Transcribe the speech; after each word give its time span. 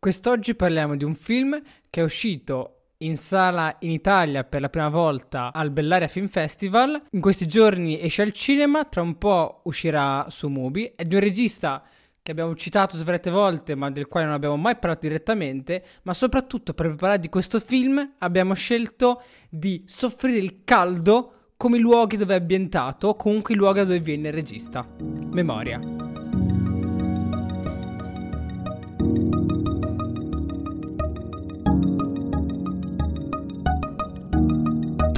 Quest'oggi 0.00 0.54
parliamo 0.54 0.96
di 0.96 1.04
un 1.04 1.14
film 1.14 1.60
che 1.90 2.00
è 2.00 2.02
uscito 2.02 2.92
in 3.00 3.18
sala 3.18 3.76
in 3.80 3.90
Italia 3.90 4.44
per 4.44 4.62
la 4.62 4.70
prima 4.70 4.88
volta 4.88 5.52
al 5.52 5.70
Bellaria 5.70 6.08
Film 6.08 6.26
Festival. 6.26 7.02
In 7.10 7.20
questi 7.20 7.46
giorni 7.46 8.00
esce 8.00 8.22
al 8.22 8.32
cinema, 8.32 8.86
tra 8.86 9.02
un 9.02 9.18
po' 9.18 9.60
uscirà 9.64 10.24
su 10.30 10.48
Mubi. 10.48 10.94
È 10.96 11.02
di 11.02 11.16
un 11.16 11.20
regista 11.20 11.84
che 12.22 12.30
abbiamo 12.30 12.54
citato 12.54 12.96
svariate 12.96 13.28
volte, 13.28 13.74
ma 13.74 13.90
del 13.90 14.08
quale 14.08 14.24
non 14.24 14.34
abbiamo 14.36 14.56
mai 14.56 14.78
parlato 14.78 15.06
direttamente. 15.06 15.84
Ma 16.04 16.14
soprattutto 16.14 16.72
per 16.72 16.94
parlare 16.94 17.20
di 17.20 17.28
questo 17.28 17.60
film 17.60 18.14
abbiamo 18.20 18.54
scelto 18.54 19.22
di 19.50 19.82
soffrire 19.84 20.38
il 20.38 20.64
caldo 20.64 21.50
come 21.58 21.76
i 21.76 21.80
luoghi 21.80 22.16
dove 22.16 22.32
è 22.32 22.38
ambientato, 22.38 23.12
comunque 23.12 23.52
i 23.52 23.58
luoghi 23.58 23.80
dove 23.80 24.00
viene 24.00 24.28
il 24.28 24.34
regista. 24.34 24.82
Memoria. 25.30 26.09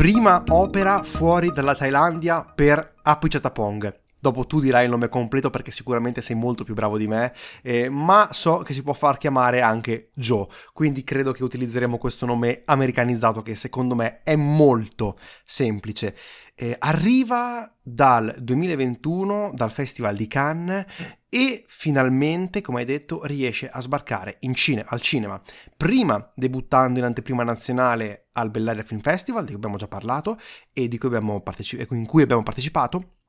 Prima 0.03 0.43
opera 0.49 1.05
fuori 1.05 1.53
dalla 1.53 1.77
Thailandia 1.77 2.43
per 2.43 2.95
Apichatapong. 3.03 4.01
Dopo 4.19 4.47
tu 4.49 4.59
dirai 4.59 4.83
il 4.83 4.91
nome 4.91 5.09
completo 5.09 5.49
perché 5.49 5.71
sicuramente 5.71 6.21
sei 6.21 6.35
molto 6.35 6.65
più 6.65 6.75
bravo 6.75 6.99
di 6.99 7.07
me, 7.07 7.33
eh, 7.63 7.89
ma 7.89 8.29
so 8.33 8.63
che 8.63 8.75
si 8.75 8.83
può 8.83 8.95
far 8.95 9.17
chiamare 9.17 9.61
anche 9.61 10.11
Joe, 10.15 10.49
quindi 10.73 11.05
credo 11.05 11.31
che 11.31 11.45
utilizzeremo 11.45 11.99
questo 11.99 12.27
nome 12.27 12.63
americanizzato 12.65 13.43
che 13.43 13.55
secondo 13.55 13.95
me 13.95 14.23
è 14.25 14.35
molto 14.35 15.17
semplice. 15.45 16.17
Eh, 16.55 16.77
arriva 16.79 17.75
dal 17.81 18.37
2021 18.39 19.53
dal 19.55 19.71
Festival 19.71 20.15
di 20.15 20.27
Cannes 20.27 20.85
e 21.29 21.65
finalmente, 21.67 22.61
come 22.61 22.81
hai 22.81 22.85
detto, 22.85 23.25
riesce 23.25 23.69
a 23.69 23.81
sbarcare 23.81 24.37
in 24.41 24.55
cine, 24.55 24.85
al 24.87 25.01
cinema, 25.01 25.41
prima 25.77 26.31
debuttando 26.35 26.99
in 26.99 27.07
anteprima 27.07 27.43
nazionale 27.43 28.29
al 28.33 28.51
Bellaria 28.51 28.83
Film 28.83 29.01
Festival, 29.01 29.43
di 29.43 29.49
cui 29.49 29.57
abbiamo 29.57 29.77
già 29.77 29.89
parlato 29.89 30.39
e 30.73 30.89
cui 30.89 31.09
abbiamo 31.09 31.41
parteci- 31.41 31.87
in 31.91 32.07
cui 32.07 32.23
abbiamo 32.23 32.43
partecipato, 32.43 33.22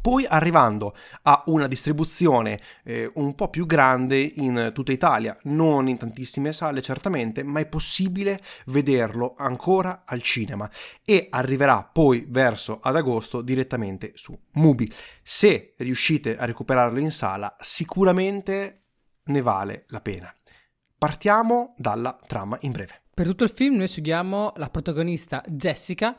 poi 0.00 0.26
arrivando 0.26 0.96
a 1.22 1.42
una 1.46 1.68
distribuzione 1.68 2.60
eh, 2.84 3.10
un 3.14 3.34
po' 3.34 3.48
più 3.48 3.66
grande 3.66 4.20
in 4.20 4.70
tutta 4.74 4.92
Italia, 4.92 5.36
non 5.44 5.88
in 5.88 5.96
tantissime 5.96 6.52
sale 6.52 6.82
certamente, 6.82 7.42
ma 7.42 7.60
è 7.60 7.66
possibile 7.66 8.40
vederlo 8.66 9.34
ancora 9.36 10.02
al 10.04 10.22
cinema 10.22 10.68
e 11.04 11.28
arriverà 11.30 11.88
poi 11.92 12.26
verso 12.28 12.80
ad 12.80 12.96
agosto 12.96 13.42
direttamente 13.42 14.12
su 14.14 14.36
Mubi. 14.52 14.92
Se 15.22 15.74
riuscite 15.78 16.36
a 16.36 16.44
recuperarlo 16.44 16.98
in 16.98 17.12
sala, 17.12 17.56
sicuramente 17.60 18.82
ne 19.24 19.42
vale 19.42 19.84
la 19.88 20.00
pena. 20.00 20.34
Partiamo 20.98 21.74
dalla 21.76 22.18
trama 22.26 22.56
in 22.62 22.72
breve. 22.72 23.02
Per 23.14 23.26
tutto 23.26 23.44
il 23.44 23.50
film 23.50 23.76
noi 23.76 23.88
seguiamo 23.88 24.54
la 24.56 24.68
protagonista 24.68 25.42
Jessica 25.46 26.16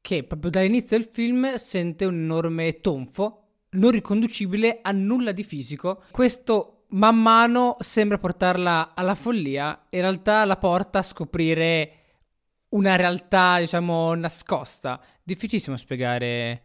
che 0.00 0.24
proprio 0.24 0.50
dall'inizio 0.50 0.96
del 0.96 1.06
film 1.06 1.54
sente 1.56 2.04
un 2.04 2.14
enorme 2.14 2.80
tonfo 2.80 3.40
non 3.70 3.90
riconducibile 3.90 4.80
a 4.82 4.90
nulla 4.92 5.32
di 5.32 5.44
fisico. 5.44 6.02
Questo 6.10 6.86
man 6.90 7.20
mano 7.20 7.76
sembra 7.78 8.18
portarla 8.18 8.94
alla 8.94 9.14
follia, 9.14 9.86
in 9.90 10.00
realtà 10.00 10.44
la 10.44 10.56
porta 10.56 11.00
a 11.00 11.02
scoprire 11.02 11.94
una 12.70 12.96
realtà, 12.96 13.58
diciamo, 13.60 14.14
nascosta. 14.14 15.00
Difficilissimo 15.22 15.76
spiegare 15.76 16.62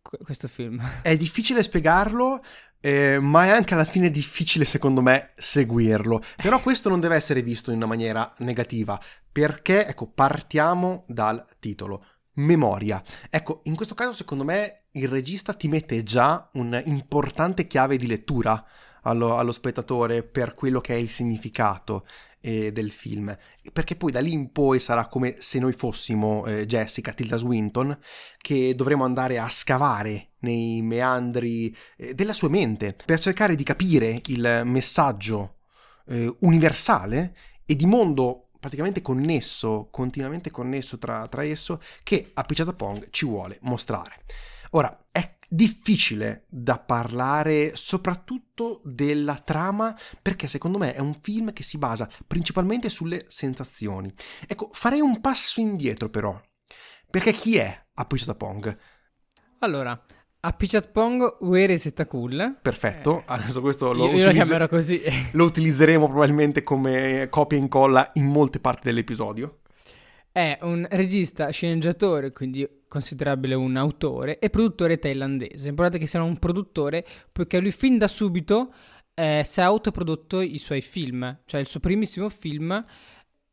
questo 0.00 0.48
film. 0.48 0.80
È 1.02 1.16
difficile 1.16 1.62
spiegarlo, 1.62 2.42
eh, 2.80 3.18
ma 3.20 3.44
è 3.44 3.50
anche 3.50 3.74
alla 3.74 3.84
fine 3.84 4.10
difficile, 4.10 4.64
secondo 4.64 5.00
me, 5.00 5.30
seguirlo. 5.36 6.20
Però 6.36 6.60
questo 6.62 6.88
non 6.88 7.00
deve 7.00 7.14
essere 7.14 7.42
visto 7.42 7.70
in 7.70 7.76
una 7.76 7.86
maniera 7.86 8.34
negativa, 8.38 9.00
perché, 9.30 9.86
ecco, 9.86 10.08
partiamo 10.08 11.04
dal 11.06 11.46
titolo 11.60 12.04
memoria. 12.34 13.02
Ecco, 13.30 13.60
in 13.64 13.76
questo 13.76 13.94
caso 13.94 14.12
secondo 14.12 14.44
me 14.44 14.84
il 14.92 15.08
regista 15.08 15.54
ti 15.54 15.68
mette 15.68 16.02
già 16.02 16.48
un'importante 16.54 17.66
chiave 17.66 17.96
di 17.96 18.06
lettura 18.06 18.64
allo, 19.02 19.36
allo 19.36 19.52
spettatore 19.52 20.22
per 20.22 20.54
quello 20.54 20.80
che 20.80 20.94
è 20.94 20.98
il 20.98 21.08
significato 21.08 22.06
eh, 22.40 22.72
del 22.72 22.90
film. 22.90 23.36
Perché 23.72 23.96
poi 23.96 24.10
da 24.10 24.20
lì 24.20 24.32
in 24.32 24.50
poi 24.50 24.80
sarà 24.80 25.06
come 25.06 25.36
se 25.38 25.58
noi 25.58 25.72
fossimo 25.72 26.44
eh, 26.46 26.66
Jessica, 26.66 27.12
Tilda 27.12 27.36
Swinton, 27.36 27.96
che 28.38 28.74
dovremo 28.74 29.04
andare 29.04 29.38
a 29.38 29.48
scavare 29.48 30.32
nei 30.40 30.82
meandri 30.82 31.74
eh, 31.96 32.14
della 32.14 32.32
sua 32.32 32.48
mente 32.48 32.96
per 33.04 33.20
cercare 33.20 33.54
di 33.54 33.62
capire 33.62 34.20
il 34.26 34.62
messaggio 34.64 35.58
eh, 36.08 36.34
universale 36.40 37.36
e 37.64 37.76
di 37.76 37.86
mondo 37.86 38.48
praticamente 38.62 39.02
connesso, 39.02 39.88
continuamente 39.90 40.52
connesso 40.52 40.96
tra, 40.96 41.26
tra 41.26 41.42
esso, 41.42 41.82
che 42.04 42.30
Appicciata 42.32 42.72
Pong 42.72 43.08
ci 43.10 43.26
vuole 43.26 43.58
mostrare. 43.62 44.22
Ora, 44.70 45.06
è 45.10 45.38
difficile 45.48 46.44
da 46.48 46.78
parlare 46.78 47.74
soprattutto 47.74 48.80
della 48.84 49.34
trama 49.34 49.98
perché 50.22 50.46
secondo 50.46 50.78
me 50.78 50.94
è 50.94 51.00
un 51.00 51.18
film 51.20 51.52
che 51.52 51.64
si 51.64 51.76
basa 51.76 52.08
principalmente 52.24 52.88
sulle 52.88 53.24
sensazioni. 53.26 54.14
Ecco, 54.46 54.70
farei 54.72 55.00
un 55.00 55.20
passo 55.20 55.58
indietro 55.58 56.08
però, 56.08 56.40
perché 57.10 57.32
chi 57.32 57.56
è 57.56 57.86
Appicciata 57.94 58.36
Pong? 58.36 58.78
Allora, 59.58 60.00
a 60.44 60.52
Pichat 60.52 60.90
Pong, 60.90 61.36
where 61.38 61.72
is 61.72 61.84
it 61.84 62.04
cool? 62.08 62.58
Perfetto, 62.60 63.20
eh. 63.20 63.24
adesso 63.26 63.60
questo 63.60 63.92
lo, 63.92 64.06
io, 64.06 64.16
io 64.18 64.24
lo 64.24 64.32
chiamerò 64.32 64.66
così. 64.66 65.00
lo 65.34 65.44
utilizzeremo 65.44 66.06
probabilmente 66.08 66.64
come 66.64 67.28
copia 67.30 67.56
e 67.56 67.60
incolla 67.60 68.10
in 68.14 68.26
molte 68.26 68.58
parti 68.58 68.88
dell'episodio. 68.88 69.58
È 70.32 70.58
un 70.62 70.84
regista, 70.90 71.48
sceneggiatore, 71.50 72.32
quindi 72.32 72.68
considerabile 72.88 73.54
un 73.54 73.76
autore, 73.76 74.40
e 74.40 74.50
produttore 74.50 74.98
thailandese. 74.98 75.66
È 75.66 75.68
importante 75.68 75.98
che 75.98 76.08
sia 76.08 76.20
un 76.20 76.36
produttore, 76.36 77.06
poiché 77.30 77.60
lui 77.60 77.70
fin 77.70 77.96
da 77.96 78.08
subito 78.08 78.72
eh, 79.14 79.42
si 79.44 79.60
è 79.60 79.62
autoprodotto 79.62 80.40
i 80.40 80.58
suoi 80.58 80.80
film, 80.80 81.38
cioè 81.44 81.60
il 81.60 81.68
suo 81.68 81.78
primissimo 81.78 82.28
film 82.28 82.84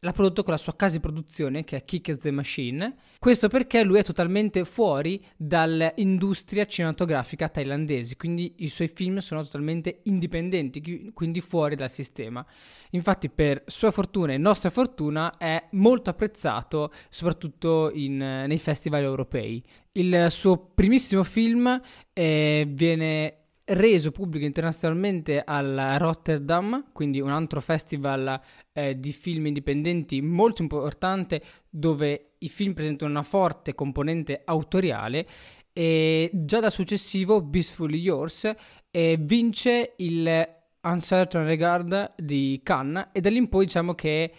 l'ha 0.01 0.11
prodotto 0.11 0.43
con 0.43 0.53
la 0.53 0.59
sua 0.59 0.75
casa 0.75 0.95
di 0.95 1.01
produzione 1.01 1.63
che 1.63 1.77
è 1.77 1.83
Kick 1.83 2.17
the 2.17 2.31
Machine. 2.31 2.95
Questo 3.19 3.47
perché 3.49 3.83
lui 3.83 3.99
è 3.99 4.03
totalmente 4.03 4.63
fuori 4.63 5.23
dall'industria 5.35 6.65
cinematografica 6.65 7.49
thailandese, 7.49 8.15
quindi 8.15 8.53
i 8.59 8.69
suoi 8.69 8.87
film 8.87 9.17
sono 9.17 9.43
totalmente 9.43 9.99
indipendenti, 10.03 11.11
quindi 11.13 11.41
fuori 11.41 11.75
dal 11.75 11.91
sistema. 11.91 12.45
Infatti, 12.91 13.29
per 13.29 13.63
sua 13.65 13.91
fortuna 13.91 14.33
e 14.33 14.37
nostra 14.37 14.69
fortuna, 14.69 15.37
è 15.37 15.67
molto 15.71 16.09
apprezzato 16.09 16.91
soprattutto 17.09 17.91
in, 17.93 18.17
nei 18.17 18.59
festival 18.59 19.03
europei. 19.03 19.61
Il 19.91 20.27
suo 20.29 20.57
primissimo 20.73 21.23
film 21.23 21.81
eh, 22.13 22.65
viene 22.69 23.38
reso 23.69 24.11
pubblico 24.11 24.45
internazionalmente 24.45 25.41
al 25.43 25.95
Rotterdam, 25.97 26.91
quindi 26.91 27.19
un 27.19 27.29
altro 27.29 27.61
festival 27.61 28.39
eh, 28.73 28.99
di 28.99 29.11
film 29.11 29.47
indipendenti 29.47 30.21
molto 30.21 30.61
importante 30.61 31.41
dove 31.69 32.31
i 32.39 32.49
film 32.49 32.73
presentano 32.73 33.11
una 33.11 33.23
forte 33.23 33.75
componente 33.75 34.41
autoriale 34.45 35.27
e 35.73 36.29
già 36.33 36.59
da 36.59 36.69
successivo 36.69 37.41
Beastfully 37.41 37.99
Yours 37.99 38.51
eh, 38.91 39.17
vince 39.19 39.93
il 39.97 40.57
Uncertain 40.81 41.45
Regard 41.45 42.15
di 42.17 42.59
Cannes 42.63 43.09
e 43.11 43.21
da 43.21 43.29
lì 43.29 43.37
in 43.37 43.49
poi 43.49 43.65
diciamo 43.65 43.93
che 43.93 44.33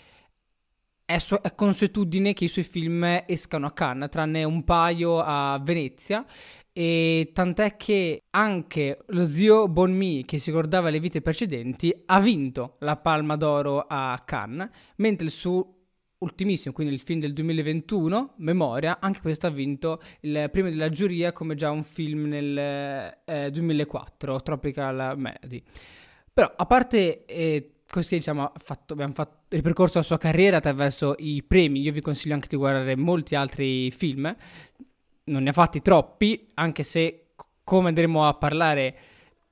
è, 1.04 1.18
su- 1.18 1.40
è 1.40 1.54
consuetudine 1.54 2.32
che 2.32 2.44
i 2.44 2.48
suoi 2.48 2.64
film 2.64 3.22
escano 3.26 3.66
a 3.66 3.72
Cannes, 3.72 4.10
tranne 4.10 4.44
un 4.44 4.64
paio 4.64 5.18
a 5.18 5.60
Venezia 5.62 6.24
e 6.72 7.30
tant'è 7.32 7.76
che 7.76 8.22
anche 8.30 8.98
lo 9.08 9.24
zio 9.24 9.68
Bonmi, 9.68 10.24
che 10.24 10.38
si 10.38 10.50
ricordava 10.50 10.90
le 10.90 11.00
vite 11.00 11.20
precedenti, 11.20 11.92
ha 12.06 12.20
vinto 12.20 12.76
la 12.80 12.96
Palma 12.96 13.36
d'Oro 13.36 13.84
a 13.88 14.22
Cannes, 14.24 14.68
mentre 14.96 15.26
il 15.26 15.32
suo 15.32 15.74
ultimissimo, 16.18 16.74
quindi 16.74 16.94
il 16.94 17.00
film 17.00 17.20
del 17.20 17.32
2021, 17.32 18.34
Memoria, 18.38 18.98
anche 19.00 19.20
questo 19.20 19.46
ha 19.46 19.50
vinto 19.50 20.00
il 20.20 20.48
premio 20.52 20.70
della 20.70 20.90
giuria 20.90 21.32
come 21.32 21.54
già 21.54 21.70
un 21.70 21.82
film 21.82 22.26
nel 22.26 23.14
eh, 23.24 23.50
2004, 23.50 24.40
Tropical 24.40 25.18
Melody. 25.18 25.62
Però 26.32 26.52
a 26.54 26.66
parte 26.66 27.24
eh, 27.24 27.72
che 27.86 28.02
diciamo, 28.08 28.52
fatto, 28.62 28.92
abbiamo 28.92 29.12
fatto, 29.12 29.44
ripercorso 29.48 29.98
la 29.98 30.04
sua 30.04 30.18
carriera 30.18 30.58
attraverso 30.58 31.14
i 31.18 31.42
premi, 31.42 31.80
io 31.80 31.92
vi 31.92 32.00
consiglio 32.00 32.34
anche 32.34 32.46
di 32.48 32.56
guardare 32.56 32.96
molti 32.96 33.34
altri 33.34 33.90
film, 33.90 34.34
non 35.30 35.44
ne 35.44 35.50
ha 35.50 35.52
fatti 35.54 35.80
troppi, 35.80 36.50
anche 36.54 36.82
se 36.82 37.28
come 37.64 37.88
andremo 37.88 38.26
a 38.26 38.34
parlare 38.34 38.98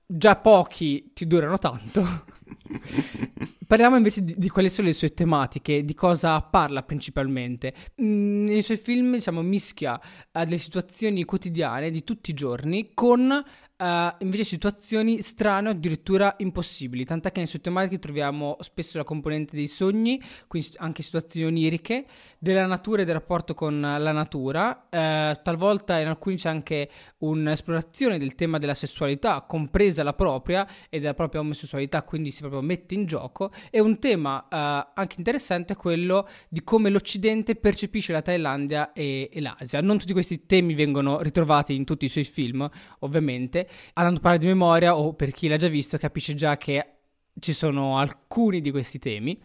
già 0.05 0.37
pochi 0.37 1.13
ti 1.15 1.27
durano 1.27 1.59
tanto. 1.59 2.05
Parliamo 3.67 3.97
invece 3.97 4.25
di, 4.25 4.35
di, 4.37 4.49
quali 4.49 4.71
sono 4.71 4.89
le 4.89 4.95
sue 4.95 5.13
tematiche, 5.13 5.85
di 5.85 5.95
cosa 5.95 6.41
parla 6.41 6.83
principalmente. 6.83 7.75
Mm, 8.03 8.47
nei 8.47 8.63
suoi 8.63 8.79
film, 8.79 9.13
diciamo, 9.13 9.43
mischia 9.43 10.01
uh, 10.33 10.45
delle 10.45 10.57
situazioni 10.57 11.25
quotidiane 11.25 11.91
di 11.91 12.03
tutti 12.03 12.31
i 12.31 12.35
giorni 12.35 12.93
con 12.95 13.43
uh, 13.79 14.15
invece 14.19 14.45
situazioni 14.45 15.21
strane 15.23 15.69
o 15.69 15.71
addirittura 15.73 16.35
impossibili, 16.39 17.05
tant'è 17.05 17.33
che 17.33 17.39
nei 17.39 17.49
suoi 17.49 17.63
tematiche 17.63 17.99
troviamo 17.99 18.57
spesso 18.61 18.99
la 18.99 19.05
componente 19.05 19.57
dei 19.57 19.67
sogni, 19.67 20.21
quindi 20.47 20.71
anche 20.77 21.03
situazioni 21.03 21.47
oniriche, 21.47 22.07
della 22.39 22.67
natura 22.67 23.03
e 23.03 23.05
del 23.05 23.15
rapporto 23.15 23.55
con 23.55 23.81
la 23.81 24.13
natura, 24.13 24.87
uh, 24.91 25.43
talvolta 25.43 25.99
in 25.99 26.09
alcuni 26.09 26.37
c'è 26.37 26.49
anche 26.49 26.91
un'esplorazione 27.19 28.19
del 28.19 28.35
tema 28.35 28.59
della 28.59 28.75
sessualità, 28.75 29.43
compresa 29.43 30.03
la 30.03 30.15
propria 30.15 30.67
e 30.89 30.99
della 30.99 31.15
propria 31.15 31.41
omosessualità, 31.41 32.03
quindi 32.03 32.31
si 32.31 32.41
proprio 32.41 32.61
mette 32.61 32.95
in 32.95 33.07
gioco, 33.07 33.51
e 33.71 33.81
un 33.81 33.99
tema 33.99 34.39
uh, 34.39 34.93
anche 34.95 35.17
interessante 35.19 35.73
è 35.73 35.77
quello 35.77 36.29
di 36.49 36.63
come 36.63 36.91
l'Occidente 36.91 37.55
percepisce 37.55 38.13
la 38.13 38.23
Thailandia 38.23 38.93
e, 38.93 39.29
e 39.33 39.41
l'Asia. 39.41 39.81
Non 39.81 39.99
tutti 39.99 40.13
questi 40.13 40.47
temi 40.47 40.75
vengono 40.75 41.21
ritrovati 41.21 41.75
in 41.75 41.85
tutti 41.85 42.05
i 42.05 42.09
suoi 42.09 42.25
film, 42.25 42.69
ovviamente, 43.01 43.68
andando 43.94 44.19
a 44.19 44.23
parlare 44.23 44.38
di 44.38 44.47
memoria 44.47 44.97
o 44.97 45.15
per 45.15 45.32
chi 45.32 45.49
l'ha 45.49 45.56
già 45.56 45.69
visto 45.69 45.99
capisce 45.99 46.35
già 46.35 46.56
che 46.56 46.94
ci 47.38 47.53
sono 47.53 47.99
alcuni 47.99 48.61
di 48.61 48.70
questi 48.70 48.99
temi. 48.99 49.41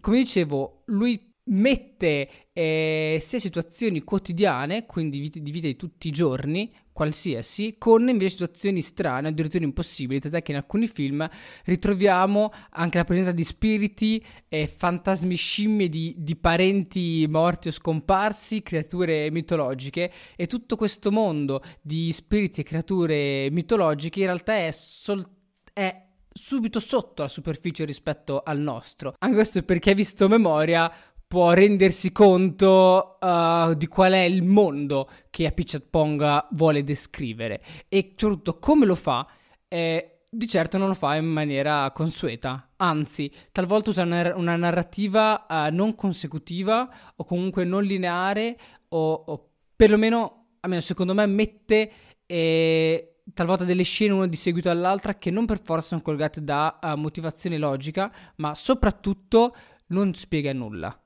Come 0.00 0.18
dicevo, 0.18 0.82
lui 0.86 1.27
mette 1.48 2.28
eh, 2.52 3.18
sia 3.20 3.38
situazioni 3.38 4.02
quotidiane, 4.02 4.86
quindi 4.86 5.20
vita, 5.20 5.38
di 5.38 5.50
vita 5.50 5.66
di 5.66 5.76
tutti 5.76 6.08
i 6.08 6.10
giorni, 6.10 6.72
qualsiasi, 6.92 7.76
con 7.78 8.08
invece 8.08 8.30
situazioni 8.30 8.80
strane, 8.80 9.28
addirittura 9.28 9.62
impossibili, 9.62 10.18
tant'è 10.18 10.42
che 10.42 10.50
in 10.50 10.56
alcuni 10.56 10.88
film 10.88 11.28
ritroviamo 11.64 12.52
anche 12.70 12.98
la 12.98 13.04
presenza 13.04 13.30
di 13.30 13.44
spiriti, 13.44 14.24
eh, 14.48 14.66
fantasmi 14.66 15.36
scimmie 15.36 15.88
di, 15.88 16.16
di, 16.18 16.34
parenti 16.34 17.24
morti 17.28 17.68
o 17.68 17.70
scomparsi, 17.70 18.62
creature 18.62 19.30
mitologiche 19.30 20.12
e 20.34 20.46
tutto 20.46 20.74
questo 20.74 21.12
mondo 21.12 21.62
di 21.80 22.10
spiriti 22.12 22.62
e 22.62 22.64
creature 22.64 23.48
mitologiche 23.50 24.18
in 24.18 24.26
realtà 24.26 24.56
è, 24.56 24.70
sol- 24.72 25.28
è 25.72 26.06
subito 26.32 26.80
sotto 26.80 27.22
la 27.22 27.28
superficie 27.28 27.84
rispetto 27.84 28.42
al 28.42 28.58
nostro. 28.58 29.14
Anche 29.18 29.36
questo 29.36 29.62
perché 29.62 29.94
visto 29.94 30.28
memoria 30.28 30.90
può 31.28 31.52
rendersi 31.52 32.10
conto 32.10 33.18
uh, 33.20 33.74
di 33.74 33.86
qual 33.86 34.12
è 34.12 34.22
il 34.22 34.42
mondo 34.42 35.10
che 35.28 35.46
Apichat 35.46 35.86
Ponga 35.90 36.48
vuole 36.52 36.82
descrivere 36.82 37.62
e 37.88 38.14
soprattutto 38.16 38.58
come 38.58 38.86
lo 38.86 38.94
fa. 38.94 39.28
Eh, 39.68 40.22
di 40.30 40.46
certo 40.46 40.76
non 40.78 40.88
lo 40.88 40.94
fa 40.94 41.16
in 41.16 41.26
maniera 41.26 41.90
consueta, 41.92 42.72
anzi, 42.76 43.30
talvolta 43.50 43.90
usa 43.90 44.02
una 44.02 44.56
narrativa 44.56 45.46
uh, 45.48 45.74
non 45.74 45.94
consecutiva 45.94 46.88
o 47.16 47.24
comunque 47.24 47.64
non 47.64 47.82
lineare 47.82 48.58
o, 48.88 49.12
o 49.12 49.50
perlomeno, 49.74 50.56
almeno 50.60 50.82
secondo 50.82 51.14
me, 51.14 51.24
mette 51.26 51.92
eh, 52.26 53.20
talvolta 53.32 53.64
delle 53.64 53.84
scene 53.84 54.12
una 54.12 54.26
di 54.26 54.36
seguito 54.36 54.68
all'altra 54.70 55.14
che 55.16 55.30
non 55.30 55.46
per 55.46 55.62
forza 55.62 55.88
sono 55.88 56.02
collegate 56.02 56.42
da 56.42 56.78
uh, 56.82 56.94
motivazione 56.94 57.56
logica, 57.56 58.12
ma 58.36 58.54
soprattutto 58.54 59.54
non 59.88 60.12
spiega 60.14 60.52
nulla. 60.52 60.98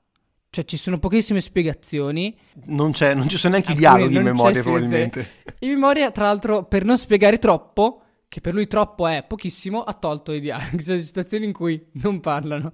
Cioè, 0.53 0.65
ci 0.65 0.77
sono 0.77 0.99
pochissime 0.99 1.41
spiegazioni. 1.41 2.37
Non, 2.65 2.91
c'è, 2.91 3.15
non 3.15 3.27
ci 3.27 3.37
sono 3.37 3.53
neanche 3.53 3.71
i 3.71 3.75
dialoghi 3.75 4.17
in 4.17 4.21
memoria, 4.21 4.61
probabilmente. 4.61 5.27
In 5.61 5.69
memoria, 5.69 6.11
tra 6.11 6.25
l'altro, 6.25 6.65
per 6.65 6.85
non 6.85 6.95
spiegare 6.99 7.39
troppo, 7.39 8.03
che 8.27 8.39
per 8.39 8.53
lui 8.53 8.67
troppo 8.67 9.07
è 9.07 9.25
pochissimo, 9.27 9.81
ha 9.81 9.93
tolto 9.93 10.31
i 10.31 10.39
dialoghi. 10.39 10.83
Cioè, 10.85 10.99
situazioni 10.99 11.45
in 11.45 11.53
cui 11.53 11.83
non 11.93 12.19
parlano. 12.19 12.71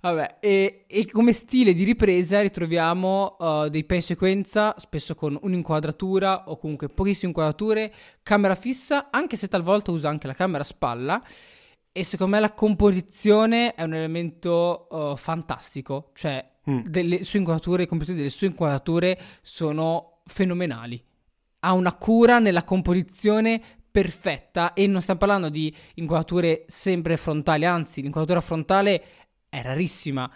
Vabbè, 0.00 0.36
e, 0.40 0.86
e 0.86 1.10
come 1.10 1.34
stile 1.34 1.74
di 1.74 1.84
ripresa 1.84 2.40
ritroviamo 2.40 3.36
uh, 3.38 3.68
dei 3.68 3.84
play 3.84 4.00
sequenza, 4.00 4.74
spesso 4.78 5.14
con 5.14 5.38
un'inquadratura 5.42 6.44
o 6.46 6.56
comunque 6.56 6.88
pochissime 6.88 7.28
inquadrature, 7.28 7.92
camera 8.22 8.54
fissa, 8.54 9.08
anche 9.10 9.36
se 9.36 9.48
talvolta 9.48 9.90
usa 9.90 10.08
anche 10.08 10.26
la 10.26 10.32
camera 10.32 10.62
a 10.62 10.66
spalla. 10.66 11.22
E 11.98 12.04
secondo 12.04 12.36
me 12.36 12.40
la 12.40 12.52
composizione 12.52 13.74
è 13.74 13.82
un 13.82 13.92
elemento 13.92 14.86
uh, 14.88 15.16
fantastico, 15.16 16.12
cioè 16.14 16.48
mm. 16.70 16.82
delle 16.84 17.24
sue 17.24 17.40
inquadrature, 17.40 17.82
i 17.82 17.86
computer 17.88 18.14
delle 18.14 18.30
sue 18.30 18.46
inquadrature 18.46 19.18
sono 19.42 20.20
fenomenali. 20.26 21.02
Ha 21.58 21.72
una 21.72 21.92
cura 21.96 22.38
nella 22.38 22.62
composizione 22.62 23.60
perfetta 23.90 24.74
e 24.74 24.86
non 24.86 25.02
stiamo 25.02 25.18
parlando 25.18 25.48
di 25.48 25.74
inquadrature 25.94 26.66
sempre 26.68 27.16
frontali, 27.16 27.64
anzi 27.64 28.00
l'inquadratura 28.00 28.42
frontale 28.42 29.04
è 29.48 29.60
rarissima 29.60 30.30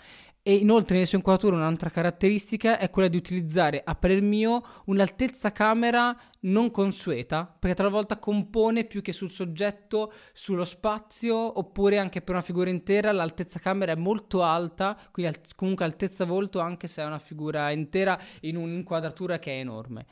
e 0.45 0.55
inoltre 0.55 0.95
nelle 0.95 1.07
sue 1.07 1.19
inquadrature 1.19 1.55
un'altra 1.55 1.89
caratteristica 1.89 2.77
è 2.79 2.91
quella 2.91 3.07
di 3.07 3.17
utilizzare, 3.17 3.81
a 3.85 3.95
parer 3.95 4.23
mio, 4.23 4.63
un'altezza 4.87 5.53
camera 5.53 6.17
non 6.41 6.73
consueta, 6.73 7.47
perché 7.47 7.77
talvolta 7.77 8.19
compone 8.19 8.85
più 8.85 9.03
che 9.03 9.13
sul 9.13 9.31
soggetto, 9.31 10.13
sullo 10.33 10.65
spazio, 10.65 11.59
oppure 11.59 11.99
anche 11.99 12.23
per 12.23 12.35
una 12.35 12.43
figura 12.43 12.71
intera 12.71 13.13
l'altezza 13.13 13.61
camera 13.61 13.93
è 13.93 13.97
molto 13.97 14.43
alta, 14.43 14.99
quindi 15.13 15.39
comunque 15.55 15.85
altezza 15.85 16.25
volto 16.25 16.59
anche 16.59 16.89
se 16.89 17.03
è 17.03 17.07
una 17.07 17.21
figura 17.21 17.71
intera 17.71 18.19
in 18.41 18.57
un'inquadratura 18.57 19.39
che 19.39 19.53
è 19.53 19.59
enorme. 19.61 20.07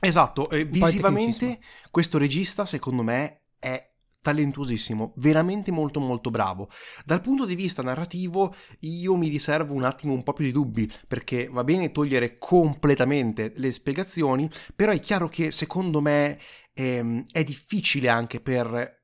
Esatto, 0.00 0.50
eh, 0.50 0.64
visivamente 0.64 1.60
questo 1.90 2.18
regista 2.18 2.64
secondo 2.64 3.02
me 3.02 3.42
è 3.60 3.90
talentuosissimo, 4.20 5.14
veramente 5.16 5.70
molto 5.70 6.00
molto 6.00 6.30
bravo. 6.30 6.68
Dal 7.04 7.20
punto 7.20 7.46
di 7.46 7.54
vista 7.54 7.82
narrativo 7.82 8.54
io 8.80 9.16
mi 9.16 9.28
riservo 9.28 9.74
un 9.74 9.84
attimo 9.84 10.12
un 10.12 10.22
po' 10.22 10.32
più 10.32 10.44
di 10.44 10.52
dubbi, 10.52 10.90
perché 11.08 11.48
va 11.48 11.64
bene 11.64 11.92
togliere 11.92 12.36
completamente 12.38 13.52
le 13.56 13.72
spiegazioni, 13.72 14.48
però 14.74 14.92
è 14.92 14.98
chiaro 14.98 15.28
che 15.28 15.50
secondo 15.50 16.00
me 16.00 16.38
ehm, 16.72 17.24
è 17.32 17.44
difficile 17.44 18.08
anche 18.08 18.40
per 18.40 18.98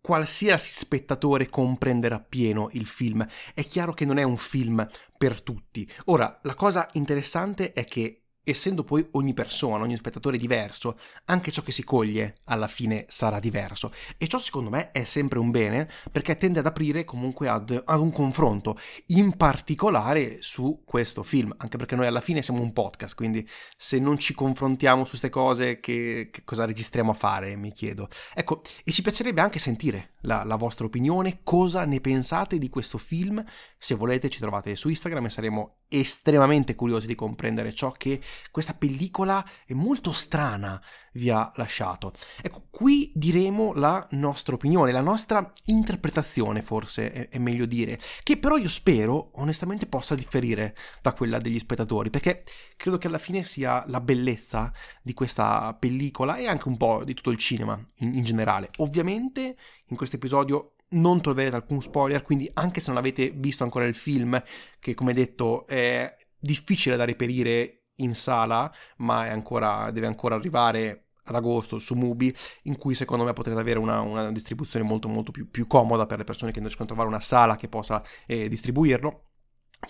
qualsiasi 0.00 0.72
spettatore 0.72 1.48
comprendere 1.48 2.14
appieno 2.14 2.68
il 2.72 2.86
film. 2.86 3.24
È 3.54 3.64
chiaro 3.64 3.92
che 3.94 4.04
non 4.04 4.18
è 4.18 4.24
un 4.24 4.36
film 4.36 4.86
per 5.16 5.40
tutti. 5.40 5.88
Ora, 6.06 6.40
la 6.42 6.54
cosa 6.54 6.88
interessante 6.94 7.72
è 7.72 7.84
che 7.84 8.21
essendo 8.44 8.84
poi 8.84 9.06
ogni 9.12 9.34
persona, 9.34 9.84
ogni 9.84 9.96
spettatore 9.96 10.36
diverso, 10.36 10.98
anche 11.26 11.52
ciò 11.52 11.62
che 11.62 11.72
si 11.72 11.84
coglie 11.84 12.36
alla 12.44 12.68
fine 12.68 13.04
sarà 13.08 13.38
diverso. 13.38 13.92
E 14.18 14.26
ciò 14.26 14.38
secondo 14.38 14.70
me 14.70 14.90
è 14.90 15.04
sempre 15.04 15.38
un 15.38 15.50
bene 15.50 15.88
perché 16.10 16.36
tende 16.36 16.58
ad 16.58 16.66
aprire 16.66 17.04
comunque 17.04 17.48
ad, 17.48 17.82
ad, 17.84 18.00
un 18.00 18.10
confronto, 18.10 18.78
in 19.06 19.36
particolare 19.36 20.38
su 20.40 20.82
questo 20.84 21.22
film, 21.22 21.54
anche 21.58 21.76
perché 21.76 21.94
noi 21.94 22.06
alla 22.06 22.20
fine 22.20 22.42
siamo 22.42 22.62
un 22.62 22.72
podcast, 22.72 23.14
quindi 23.14 23.48
se 23.76 23.98
non 23.98 24.18
ci 24.18 24.34
confrontiamo 24.34 25.04
su 25.04 25.10
queste 25.10 25.30
cose 25.30 25.80
che, 25.80 26.30
che 26.32 26.42
cosa 26.44 26.64
registriamo 26.64 27.12
a 27.12 27.14
fare, 27.14 27.56
mi 27.56 27.72
chiedo. 27.72 28.08
Ecco, 28.34 28.62
e 28.84 28.92
ci 28.92 29.02
piacerebbe 29.02 29.40
anche 29.40 29.58
sentire 29.58 30.14
la, 30.22 30.44
la 30.44 30.56
vostra 30.56 30.86
opinione, 30.86 31.40
cosa 31.44 31.84
ne 31.84 32.00
pensate 32.00 32.58
di 32.58 32.68
questo 32.68 32.98
film, 32.98 33.44
se 33.78 33.94
volete 33.94 34.28
ci 34.28 34.40
trovate 34.40 34.74
su 34.74 34.88
Instagram 34.88 35.26
e 35.26 35.30
saremo 35.30 35.76
estremamente 35.92 36.74
curiosi 36.74 37.06
di 37.06 37.14
comprendere 37.14 37.74
ciò 37.74 37.92
che 37.92 38.20
questa 38.50 38.74
pellicola 38.74 39.44
è 39.66 39.74
molto 39.74 40.12
strana 40.12 40.80
vi 41.12 41.30
ha 41.30 41.52
lasciato. 41.56 42.12
Ecco, 42.40 42.66
qui 42.70 43.10
diremo 43.14 43.72
la 43.74 44.06
nostra 44.12 44.54
opinione, 44.54 44.92
la 44.92 45.00
nostra 45.00 45.52
interpretazione 45.66 46.62
forse 46.62 47.12
è, 47.12 47.28
è 47.28 47.38
meglio 47.38 47.66
dire, 47.66 47.98
che 48.22 48.38
però 48.38 48.56
io 48.56 48.68
spero 48.68 49.32
onestamente 49.34 49.86
possa 49.86 50.14
differire 50.14 50.76
da 51.00 51.12
quella 51.12 51.38
degli 51.38 51.58
spettatori, 51.58 52.10
perché 52.10 52.44
credo 52.76 52.98
che 52.98 53.08
alla 53.08 53.18
fine 53.18 53.42
sia 53.42 53.84
la 53.88 54.00
bellezza 54.00 54.72
di 55.02 55.14
questa 55.14 55.74
pellicola 55.78 56.36
e 56.36 56.46
anche 56.46 56.68
un 56.68 56.76
po' 56.76 57.04
di 57.04 57.14
tutto 57.14 57.30
il 57.30 57.38
cinema 57.38 57.78
in, 57.96 58.14
in 58.14 58.24
generale. 58.24 58.70
Ovviamente 58.78 59.56
in 59.86 59.96
questo 59.96 60.16
episodio 60.16 60.74
non 60.92 61.20
troverete 61.20 61.56
alcun 61.56 61.80
spoiler, 61.80 62.22
quindi 62.22 62.50
anche 62.54 62.80
se 62.80 62.88
non 62.88 62.98
avete 62.98 63.30
visto 63.30 63.64
ancora 63.64 63.86
il 63.86 63.94
film, 63.94 64.42
che 64.78 64.94
come 64.94 65.12
detto 65.12 65.66
è 65.66 66.16
difficile 66.38 66.96
da 66.96 67.04
reperire 67.04 67.84
in 67.96 68.14
sala, 68.14 68.72
ma 68.98 69.20
ancora, 69.20 69.90
deve 69.90 70.06
ancora 70.06 70.34
arrivare 70.34 71.08
ad 71.24 71.34
agosto 71.36 71.78
su 71.78 71.94
Mubi, 71.94 72.34
in 72.62 72.76
cui 72.76 72.94
secondo 72.94 73.24
me 73.24 73.32
potrete 73.32 73.60
avere 73.60 73.78
una, 73.78 74.00
una 74.00 74.32
distribuzione 74.32 74.84
molto 74.84 75.08
molto 75.08 75.30
più, 75.30 75.48
più, 75.50 75.66
comoda 75.66 76.06
per 76.06 76.18
le 76.18 76.24
persone 76.24 76.50
che 76.50 76.58
non 76.58 76.66
riescono 76.66 76.84
a 76.84 76.92
trovare 76.92 77.14
una 77.14 77.20
sala 77.20 77.56
che 77.56 77.68
possa 77.68 78.02
eh, 78.26 78.48
distribuirlo. 78.48 79.26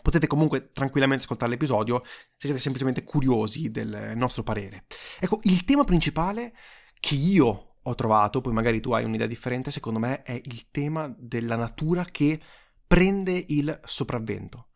Potete 0.02 0.26
comunque 0.26 0.72
tranquillamente 0.72 1.24
ascoltare 1.24 1.50
l'episodio 1.50 2.02
se 2.04 2.46
siete 2.46 2.58
semplicemente 2.58 3.04
curiosi 3.04 3.70
del 3.70 4.12
nostro 4.14 4.42
parere. 4.42 4.84
Ecco, 5.20 5.40
il 5.42 5.64
tema 5.64 5.84
principale 5.84 6.54
che 6.98 7.14
io 7.14 7.71
ho 7.82 7.94
trovato, 7.94 8.40
poi 8.40 8.52
magari 8.52 8.80
tu 8.80 8.92
hai 8.92 9.04
un'idea 9.04 9.26
differente, 9.26 9.70
secondo 9.70 9.98
me 9.98 10.22
è 10.22 10.40
il 10.44 10.70
tema 10.70 11.12
della 11.16 11.56
natura 11.56 12.04
che 12.04 12.40
prende 12.86 13.44
il 13.48 13.80
sopravvento. 13.84 14.68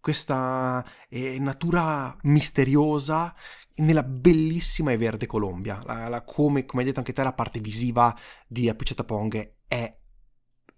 Questa 0.00 0.84
eh, 1.08 1.38
natura 1.38 2.16
misteriosa 2.22 3.34
nella 3.76 4.02
bellissima 4.02 4.92
e 4.92 4.96
verde 4.96 5.26
Colombia. 5.26 5.80
La, 5.84 6.08
la, 6.08 6.22
come, 6.22 6.64
come 6.64 6.82
hai 6.82 6.88
detto 6.88 7.00
anche 7.00 7.12
te, 7.12 7.22
la 7.22 7.32
parte 7.32 7.60
visiva 7.60 8.14
di 8.46 8.68
Apicetapong 8.68 9.54
è 9.66 9.96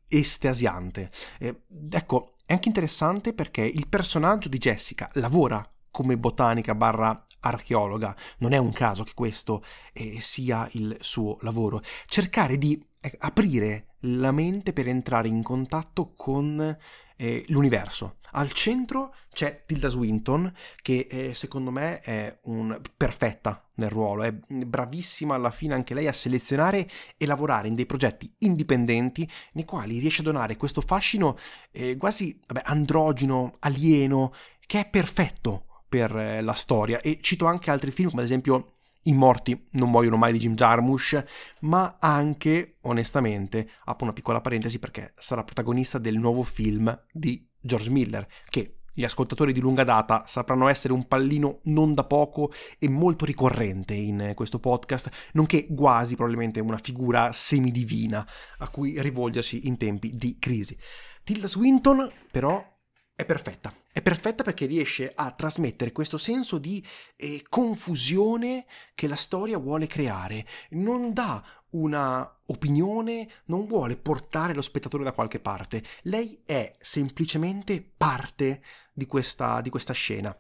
estasiante. 0.09 1.11
Eh, 1.39 1.63
ecco, 1.91 2.37
è 2.47 2.53
anche 2.53 2.69
interessante 2.69 3.35
perché 3.35 3.63
il 3.63 3.89
personaggio 3.89 4.49
di 4.49 4.59
Jessica 4.59 5.11
lavora 5.15 5.69
come 5.91 6.17
botanica 6.17 6.75
barra 6.75 7.25
archeologa, 7.47 8.15
non 8.39 8.53
è 8.53 8.57
un 8.59 8.73
caso 8.73 9.05
che 9.05 9.13
questo 9.15 9.63
eh, 9.93 10.21
sia 10.21 10.69
il 10.73 10.97
suo 11.01 11.39
lavoro. 11.41 11.83
Cercare 12.07 12.59
di 12.59 12.83
eh, 13.01 13.17
aprire 13.19 13.95
la 14.01 14.33
mente 14.33 14.73
per 14.73 14.89
entrare 14.89 15.29
in 15.29 15.43
contatto 15.43 16.13
con 16.15 16.77
eh, 17.17 17.45
l'universo. 17.49 18.19
Al 18.33 18.53
centro 18.53 19.15
c'è 19.33 19.63
Tilda 19.65 19.89
Swinton, 19.89 20.53
che 20.83 21.07
eh, 21.11 21.35
secondo 21.35 21.71
me 21.71 22.01
è 22.01 22.39
un... 22.45 22.79
perfetta 22.97 23.67
nel 23.77 23.89
ruolo, 23.89 24.23
è 24.23 24.33
bravissima 24.33 25.35
alla 25.35 25.51
fine 25.51 25.75
anche 25.75 25.95
lei 25.95 26.07
a 26.07 26.13
selezionare 26.13 26.89
e 27.17 27.27
lavorare 27.27 27.69
in 27.69 27.75
dei 27.75 27.87
progetti 27.87 28.31
indipendenti 28.39 29.29
nei 29.53 29.65
quali 29.65 29.99
riesce 29.99 30.21
a 30.21 30.25
donare 30.25 30.57
questo 30.57 30.81
fascino 30.81 31.37
eh, 31.71 31.97
quasi 31.97 32.39
vabbè, 32.47 32.63
androgino, 32.65 33.57
alieno, 33.61 34.33
che 34.67 34.81
è 34.81 34.89
perfetto 34.89 35.66
per 35.89 36.15
eh, 36.17 36.41
la 36.41 36.55
storia. 36.55 37.01
E 37.01 37.19
cito 37.21 37.47
anche 37.47 37.71
altri 37.71 37.91
film, 37.91 38.11
come 38.11 38.23
ad 38.23 38.29
esempio 38.29 38.77
i 39.07 39.15
morti 39.15 39.69
non 39.73 39.91
muoiono 39.91 40.17
mai 40.17 40.33
di 40.33 40.39
Jim 40.39 40.55
Jarmusch, 40.55 41.25
ma 41.61 41.97
anche, 42.01 42.79
onestamente, 42.83 43.69
apro 43.85 44.05
una 44.05 44.13
piccola 44.13 44.41
parentesi 44.41 44.79
perché 44.79 45.13
sarà 45.17 45.45
protagonista 45.45 45.99
del 45.99 46.19
nuovo 46.19 46.43
film 46.43 47.05
di 47.13 47.49
George 47.61 47.91
Miller, 47.91 48.27
che 48.49 48.79
gli 48.93 49.05
ascoltatori 49.05 49.53
di 49.53 49.61
lunga 49.61 49.85
data 49.85 50.25
sapranno 50.27 50.69
essere 50.69 50.95
un 50.95 51.07
pallino 51.07 51.61
non 51.65 51.93
da 51.93 52.05
poco 52.05 52.51
e 52.79 52.89
molto 52.89 53.27
ricorrente 53.27 53.93
in 53.93 54.33
questo 54.35 54.59
podcast, 54.59 55.11
nonché 55.33 55.67
quasi 55.67 56.17
probabilmente 56.17 56.61
una 56.61 56.79
figura 56.79 57.31
semidivina 57.31 58.27
a 58.59 58.69
cui 58.71 59.01
rivolgersi 59.01 59.67
in 59.67 59.77
tempi 59.77 60.17
di 60.17 60.39
crisi. 60.39 60.79
Tilda 61.25 61.47
Swinton, 61.47 62.11
però, 62.31 62.76
è 63.17 63.25
perfetta. 63.25 63.75
È 63.91 64.03
perfetta 64.03 64.45
perché 64.45 64.67
riesce 64.67 65.11
a 65.15 65.33
trasmettere 65.33 65.91
questo 65.91 66.19
senso 66.19 66.59
di 66.59 66.85
eh, 67.17 67.43
confusione 67.49 68.67
che 68.95 69.09
la 69.09 69.17
storia 69.17 69.57
vuole 69.57 69.87
creare. 69.87 70.47
Non 70.73 71.15
dà 71.15 71.43
una 71.71 72.41
opinione, 72.45 73.29
non 73.47 73.67
vuole 73.67 73.97
portare 73.97 74.53
lo 74.53 74.61
spettatore 74.61 75.03
da 75.03 75.13
qualche 75.13 75.41
parte. 75.41 75.83
Lei 76.03 76.43
è 76.45 76.71
semplicemente 76.79 77.83
parte 77.83 78.63
di 78.93 79.07
questa, 79.07 79.63
di 79.63 79.71
questa 79.71 79.95
scena, 79.95 80.39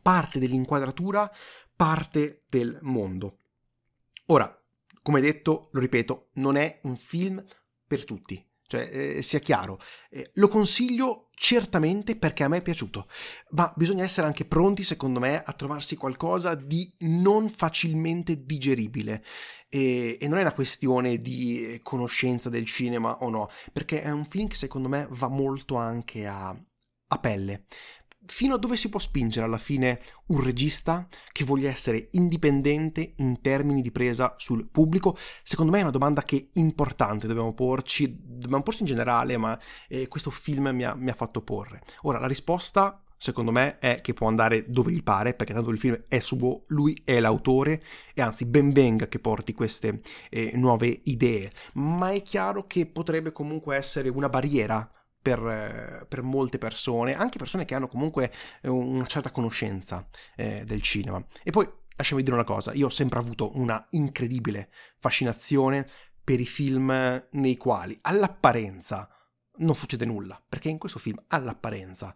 parte 0.00 0.38
dell'inquadratura, 0.38 1.30
parte 1.76 2.44
del 2.48 2.78
mondo. 2.80 3.40
Ora, 4.26 4.50
come 5.02 5.20
detto, 5.20 5.68
lo 5.72 5.80
ripeto, 5.80 6.30
non 6.34 6.56
è 6.56 6.80
un 6.84 6.96
film 6.96 7.44
per 7.86 8.06
tutti 8.06 8.47
cioè 8.68 8.88
eh, 8.92 9.22
sia 9.22 9.40
chiaro. 9.40 9.80
Eh, 10.10 10.30
lo 10.34 10.46
consiglio 10.46 11.30
certamente 11.34 12.16
perché 12.16 12.44
a 12.44 12.48
me 12.48 12.58
è 12.58 12.62
piaciuto, 12.62 13.08
ma 13.50 13.72
bisogna 13.76 14.04
essere 14.04 14.26
anche 14.26 14.44
pronti, 14.44 14.82
secondo 14.82 15.18
me, 15.18 15.42
a 15.42 15.52
trovarsi 15.52 15.96
qualcosa 15.96 16.54
di 16.54 16.92
non 16.98 17.48
facilmente 17.48 18.44
digeribile. 18.44 19.24
E, 19.68 20.18
e 20.20 20.28
non 20.28 20.38
è 20.38 20.42
una 20.42 20.52
questione 20.52 21.18
di 21.18 21.74
eh, 21.74 21.80
conoscenza 21.82 22.48
del 22.48 22.66
cinema 22.66 23.18
o 23.18 23.30
no, 23.30 23.48
perché 23.72 24.02
è 24.02 24.10
un 24.10 24.24
film 24.24 24.48
che 24.48 24.56
secondo 24.56 24.88
me 24.88 25.06
va 25.10 25.28
molto 25.28 25.76
anche 25.76 26.26
a, 26.26 26.48
a 26.48 27.18
pelle 27.18 27.64
fino 28.28 28.54
a 28.54 28.58
dove 28.58 28.76
si 28.76 28.88
può 28.88 29.00
spingere 29.00 29.46
alla 29.46 29.58
fine 29.58 30.00
un 30.26 30.42
regista 30.42 31.06
che 31.32 31.44
voglia 31.44 31.68
essere 31.68 32.08
indipendente 32.12 33.14
in 33.16 33.40
termini 33.40 33.82
di 33.82 33.90
presa 33.90 34.34
sul 34.36 34.68
pubblico? 34.68 35.16
Secondo 35.42 35.72
me 35.72 35.78
è 35.78 35.82
una 35.82 35.90
domanda 35.90 36.22
che 36.22 36.36
è 36.52 36.58
importante, 36.58 37.26
dobbiamo 37.26 37.54
porci, 37.54 38.16
dobbiamo 38.22 38.62
porci 38.62 38.82
in 38.82 38.88
generale, 38.88 39.36
ma 39.36 39.58
eh, 39.88 40.08
questo 40.08 40.30
film 40.30 40.68
mi 40.68 40.84
ha, 40.84 40.94
mi 40.94 41.10
ha 41.10 41.14
fatto 41.14 41.42
porre. 41.42 41.82
Ora, 42.02 42.18
la 42.18 42.26
risposta 42.26 43.02
secondo 43.20 43.50
me 43.50 43.78
è 43.80 44.00
che 44.00 44.14
può 44.14 44.28
andare 44.28 44.64
dove 44.68 44.92
gli 44.92 45.02
pare, 45.02 45.34
perché 45.34 45.52
tanto 45.52 45.70
il 45.70 45.78
film 45.78 46.04
è 46.06 46.20
suo, 46.20 46.62
lui 46.68 47.00
è 47.04 47.18
l'autore 47.18 47.82
e 48.14 48.22
anzi 48.22 48.46
ben 48.46 48.70
venga 48.70 49.08
che 49.08 49.18
porti 49.18 49.52
queste 49.52 50.00
eh, 50.30 50.52
nuove 50.54 51.00
idee, 51.04 51.50
ma 51.74 52.10
è 52.10 52.22
chiaro 52.22 52.66
che 52.66 52.86
potrebbe 52.86 53.32
comunque 53.32 53.76
essere 53.76 54.08
una 54.08 54.28
barriera 54.28 54.88
per, 55.20 56.06
per, 56.08 56.22
molte 56.22 56.58
persone, 56.58 57.14
anche 57.14 57.38
persone 57.38 57.64
che 57.64 57.74
hanno 57.74 57.88
comunque 57.88 58.32
eh, 58.62 58.68
una 58.68 59.06
certa 59.06 59.30
conoscenza 59.30 60.08
eh, 60.36 60.64
del 60.64 60.82
cinema. 60.82 61.24
E 61.42 61.50
poi 61.50 61.68
lasciami 61.96 62.22
dire 62.22 62.34
una 62.34 62.44
cosa, 62.44 62.72
io 62.72 62.86
ho 62.86 62.90
sempre 62.90 63.18
avuto 63.18 63.56
una 63.56 63.84
incredibile 63.90 64.70
fascinazione 64.98 65.88
per 66.22 66.40
i 66.40 66.46
film 66.46 67.26
nei 67.30 67.56
quali 67.56 67.98
all'apparenza 68.02 69.08
non 69.56 69.74
succede 69.74 70.04
nulla, 70.04 70.42
perché 70.46 70.68
in 70.68 70.78
questo 70.78 70.98
film 70.98 71.22
all'apparenza 71.28 72.14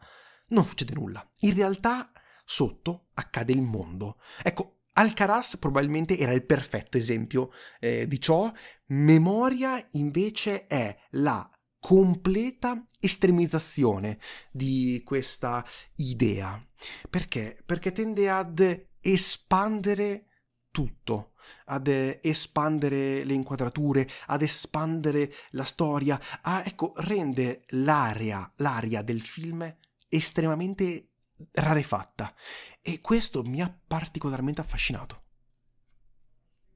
non 0.49 0.65
succede 0.65 0.95
nulla. 0.95 1.27
In 1.41 1.55
realtà 1.55 2.13
sotto 2.45 3.09
accade 3.15 3.53
il 3.53 3.63
mondo. 3.63 4.19
Ecco, 4.43 4.83
Alcaraz 4.95 5.57
probabilmente 5.57 6.19
era 6.19 6.33
il 6.33 6.45
perfetto 6.45 6.99
esempio 6.99 7.51
eh, 7.81 8.07
di 8.07 8.21
ciò, 8.21 8.53
Memoria 8.89 9.85
invece 9.93 10.67
è 10.67 10.95
la 11.13 11.51
completa 11.83 12.87
estremizzazione 13.01 14.21
di 14.53 15.03
questa 15.05 15.65
idea. 15.97 16.65
Perché? 17.11 17.61
Perché 17.67 17.91
tende 17.91 18.31
ad 18.31 18.87
espandere 19.01 20.27
tutto, 20.71 21.33
ad 21.65 21.89
espandere 21.89 23.25
le 23.25 23.33
inquadrature, 23.33 24.09
ad 24.27 24.43
espandere 24.43 25.35
la 25.51 25.65
storia, 25.65 26.21
a, 26.43 26.63
ecco, 26.65 26.93
rende 26.99 27.65
l'area, 27.71 28.49
l'aria 28.59 29.03
del 29.03 29.21
film 29.21 29.77
estremamente 30.09 31.09
rarefatta 31.51 32.33
e 32.81 33.01
questo 33.01 33.43
mi 33.43 33.61
ha 33.61 33.77
particolarmente 33.89 34.61
affascinato. 34.61 35.21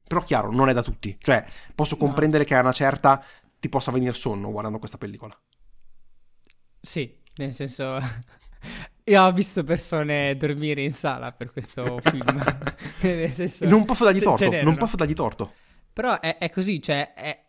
Però 0.02 0.20
chiaro, 0.22 0.50
non 0.50 0.68
è 0.68 0.72
da 0.72 0.82
tutti, 0.82 1.16
cioè 1.20 1.46
posso 1.76 1.96
comprendere 1.96 2.42
no. 2.42 2.48
che 2.48 2.54
a 2.56 2.60
una 2.60 2.72
certa 2.72 3.24
ti 3.66 3.68
possa 3.68 3.90
venire 3.90 4.12
sonno 4.14 4.50
guardando 4.50 4.78
questa 4.78 4.96
pellicola. 4.98 5.38
Sì, 6.80 7.14
nel 7.36 7.52
senso... 7.52 7.98
Io 9.08 9.22
ho 9.22 9.32
visto 9.32 9.62
persone 9.62 10.36
dormire 10.36 10.82
in 10.82 10.92
sala 10.92 11.32
per 11.32 11.52
questo 11.52 11.98
film. 12.02 12.42
nel 13.02 13.30
senso... 13.30 13.66
Non 13.66 13.84
posso 13.84 14.04
dargli 14.04 14.20
torto, 14.20 14.62
non 14.62 14.76
posso 14.76 14.96
dargli 14.96 15.12
torto. 15.12 15.52
Però 15.92 16.18
è, 16.20 16.38
è 16.38 16.50
così, 16.50 16.80
cioè... 16.80 17.12
È... 17.12 17.44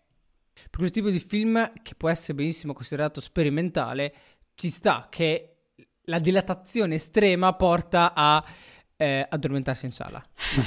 Per 0.54 0.80
questo 0.80 1.00
tipo 1.00 1.10
di 1.10 1.20
film, 1.20 1.72
che 1.82 1.94
può 1.96 2.10
essere 2.10 2.34
benissimo 2.34 2.74
considerato 2.74 3.22
sperimentale, 3.22 4.14
ci 4.56 4.70
sta 4.70 5.08
che 5.10 5.58
la 6.04 6.20
dilatazione 6.20 6.96
estrema 6.96 7.54
porta 7.54 8.14
a 8.16 8.44
eh, 8.98 9.26
addormentarsi 9.30 9.86
in 9.86 9.92
sala. 9.92 10.22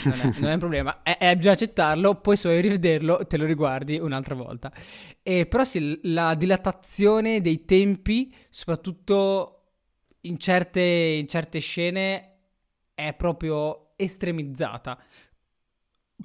No, 0.04 0.14
non, 0.14 0.20
è, 0.20 0.38
non, 0.38 0.48
è, 0.50 0.52
un 0.52 0.58
problema, 0.58 1.02
è, 1.02 1.18
è 1.18 1.34
bisogna 1.34 1.54
accettarlo, 1.54 2.14
poi 2.20 2.36
se 2.36 2.48
vuoi 2.48 2.62
rivederlo 2.62 3.26
te 3.26 3.36
lo 3.36 3.44
riguardi 3.44 3.98
un'altra 3.98 4.34
volta. 4.34 4.72
E, 5.22 5.46
però 5.46 5.64
sì, 5.64 5.98
la 6.04 6.34
dilatazione 6.34 7.40
dei 7.40 7.64
tempi, 7.64 8.32
soprattutto 8.48 9.56
in 10.22 10.38
certe, 10.38 10.80
in 10.80 11.26
certe 11.28 11.58
scene, 11.58 12.36
è 12.94 13.12
proprio 13.14 13.92
estremizzata. 13.96 14.98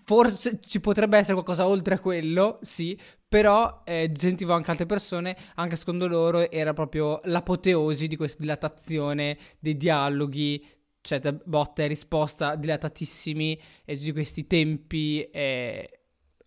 Forse 0.04 0.60
ci 0.62 0.80
potrebbe 0.82 1.18
essere 1.18 1.34
qualcosa 1.34 1.66
oltre 1.66 1.96
a 1.96 2.00
quello, 2.00 2.60
sì, 2.62 3.00
però 3.28 3.82
eh, 3.86 4.12
sentivo 4.16 4.54
anche 4.54 4.70
altre 4.70 4.86
persone, 4.86 5.36
anche 5.56 5.78
secondo 5.78 6.06
loro 6.06 6.52
era 6.52 6.74
proprio 6.74 7.22
l'apoteosi 7.24 8.08
di 8.08 8.18
questa 8.18 8.42
dilatazione 8.42 9.38
dei 9.60 9.78
dialoghi, 9.78 10.64
cioè 11.06 11.22
botta 11.44 11.84
e 11.84 11.88
risposta 11.88 12.56
dilatatissimi 12.56 13.62
e 13.86 13.96
di 13.96 14.12
questi 14.12 14.48
tempi 14.48 15.22
eh, 15.30 16.00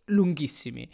lunghissimi. 0.07 0.91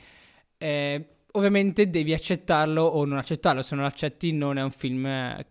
Eh, 0.59 1.09
ovviamente 1.33 1.89
devi 1.89 2.13
accettarlo 2.13 2.83
o 2.83 3.07
non 3.07 3.17
accettarlo, 3.17 3.63
se 3.63 3.75
non 3.75 3.87
accetti 3.87 4.33
non 4.33 4.59
è 4.59 4.63
un 4.63 4.71
film 4.71 5.43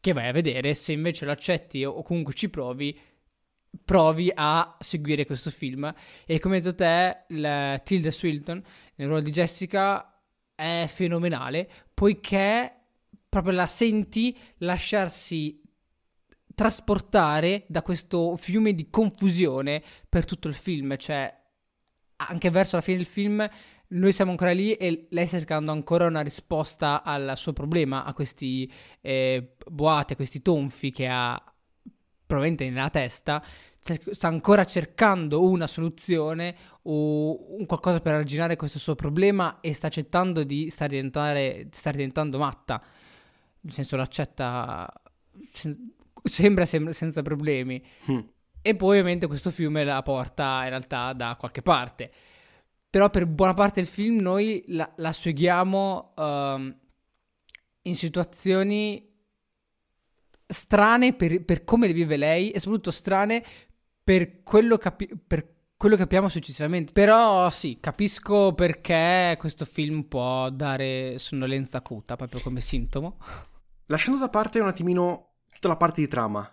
che 0.00 0.12
vai 0.12 0.28
a 0.28 0.32
vedere, 0.32 0.72
se 0.74 0.92
invece 0.92 1.24
lo 1.24 1.32
accetti 1.32 1.84
o 1.84 2.02
comunque 2.02 2.32
ci 2.32 2.48
provi, 2.48 2.96
provi 3.84 4.30
a 4.32 4.76
seguire 4.78 5.26
questo 5.26 5.50
film. 5.50 5.92
E 6.24 6.38
come 6.38 6.60
detto 6.60 6.76
te, 6.76 7.24
la 7.30 7.76
Tilda 7.82 8.12
Swilton 8.12 8.62
nel 8.94 9.08
ruolo 9.08 9.22
di 9.22 9.30
Jessica 9.30 10.16
è 10.54 10.86
fenomenale 10.88 11.68
poiché 11.92 12.72
proprio 13.28 13.54
la 13.54 13.66
senti 13.66 14.36
lasciarsi 14.58 15.61
trasportare 16.62 17.64
da 17.66 17.82
questo 17.82 18.36
fiume 18.36 18.72
di 18.72 18.88
confusione 18.88 19.82
per 20.08 20.24
tutto 20.24 20.46
il 20.46 20.54
film, 20.54 20.96
cioè 20.96 21.28
anche 22.28 22.50
verso 22.50 22.76
la 22.76 22.82
fine 22.82 22.98
del 22.98 23.06
film 23.06 23.44
noi 23.88 24.12
siamo 24.12 24.30
ancora 24.30 24.52
lì 24.52 24.72
e 24.74 25.08
lei 25.10 25.26
sta 25.26 25.38
cercando 25.38 25.72
ancora 25.72 26.06
una 26.06 26.20
risposta 26.20 27.02
al 27.02 27.32
suo 27.34 27.52
problema, 27.52 28.04
a 28.04 28.14
questi 28.14 28.72
eh, 29.00 29.56
boati, 29.66 30.12
a 30.12 30.16
questi 30.16 30.40
tonfi 30.40 30.92
che 30.92 31.08
ha 31.08 31.42
probabilmente 32.24 32.70
nella 32.70 32.90
testa, 32.90 33.44
sta 33.80 34.28
ancora 34.28 34.64
cercando 34.64 35.42
una 35.42 35.66
soluzione 35.66 36.54
o 36.82 37.56
un 37.56 37.66
qualcosa 37.66 38.00
per 38.00 38.14
arginare 38.14 38.54
questo 38.54 38.78
suo 38.78 38.94
problema 38.94 39.58
e 39.60 39.74
sta 39.74 39.88
accettando 39.88 40.44
di 40.44 40.70
stare, 40.70 41.68
diventando 41.90 42.38
matta. 42.38 42.80
Nel 43.62 43.72
senso, 43.72 43.96
l'accetta 43.96 44.88
sembra 46.22 46.64
sem- 46.64 46.90
senza 46.90 47.22
problemi. 47.22 47.82
Mm. 48.10 48.20
E 48.62 48.76
poi 48.76 48.90
ovviamente 48.98 49.26
questo 49.26 49.50
fiume 49.50 49.84
la 49.84 50.02
porta 50.02 50.60
in 50.62 50.68
realtà 50.68 51.12
da 51.12 51.36
qualche 51.38 51.62
parte. 51.62 52.10
Però 52.88 53.10
per 53.10 53.26
buona 53.26 53.54
parte 53.54 53.80
del 53.80 53.88
film 53.88 54.20
noi 54.20 54.62
la, 54.68 54.90
la 54.96 55.12
spieghiamo 55.12 56.12
um, 56.16 56.76
in 57.82 57.94
situazioni 57.96 59.10
strane 60.46 61.14
per, 61.14 61.42
per, 61.44 61.64
come 61.64 61.86
le 61.86 61.92
vive 61.94 62.16
lei 62.16 62.50
e 62.50 62.60
soprattutto 62.60 62.90
strane 62.90 63.42
per 64.04 64.42
quello, 64.42 64.76
capi- 64.76 65.10
per 65.26 65.54
quello 65.76 65.96
che 65.96 66.02
capiamo 66.02 66.28
successivamente. 66.28 66.92
Però 66.92 67.50
sì, 67.50 67.78
capisco 67.80 68.52
perché 68.52 69.36
questo 69.38 69.64
film 69.64 70.02
può 70.02 70.50
dare 70.50 71.18
sonnolenza 71.18 71.78
acuta 71.78 72.14
proprio 72.14 72.40
come 72.40 72.60
sintomo. 72.60 73.16
Lasciando 73.86 74.20
da 74.20 74.28
parte 74.28 74.60
un 74.60 74.68
attimino 74.68 75.31
tutta 75.62 75.74
la 75.74 75.80
parte 75.80 76.00
di 76.00 76.08
trama, 76.08 76.44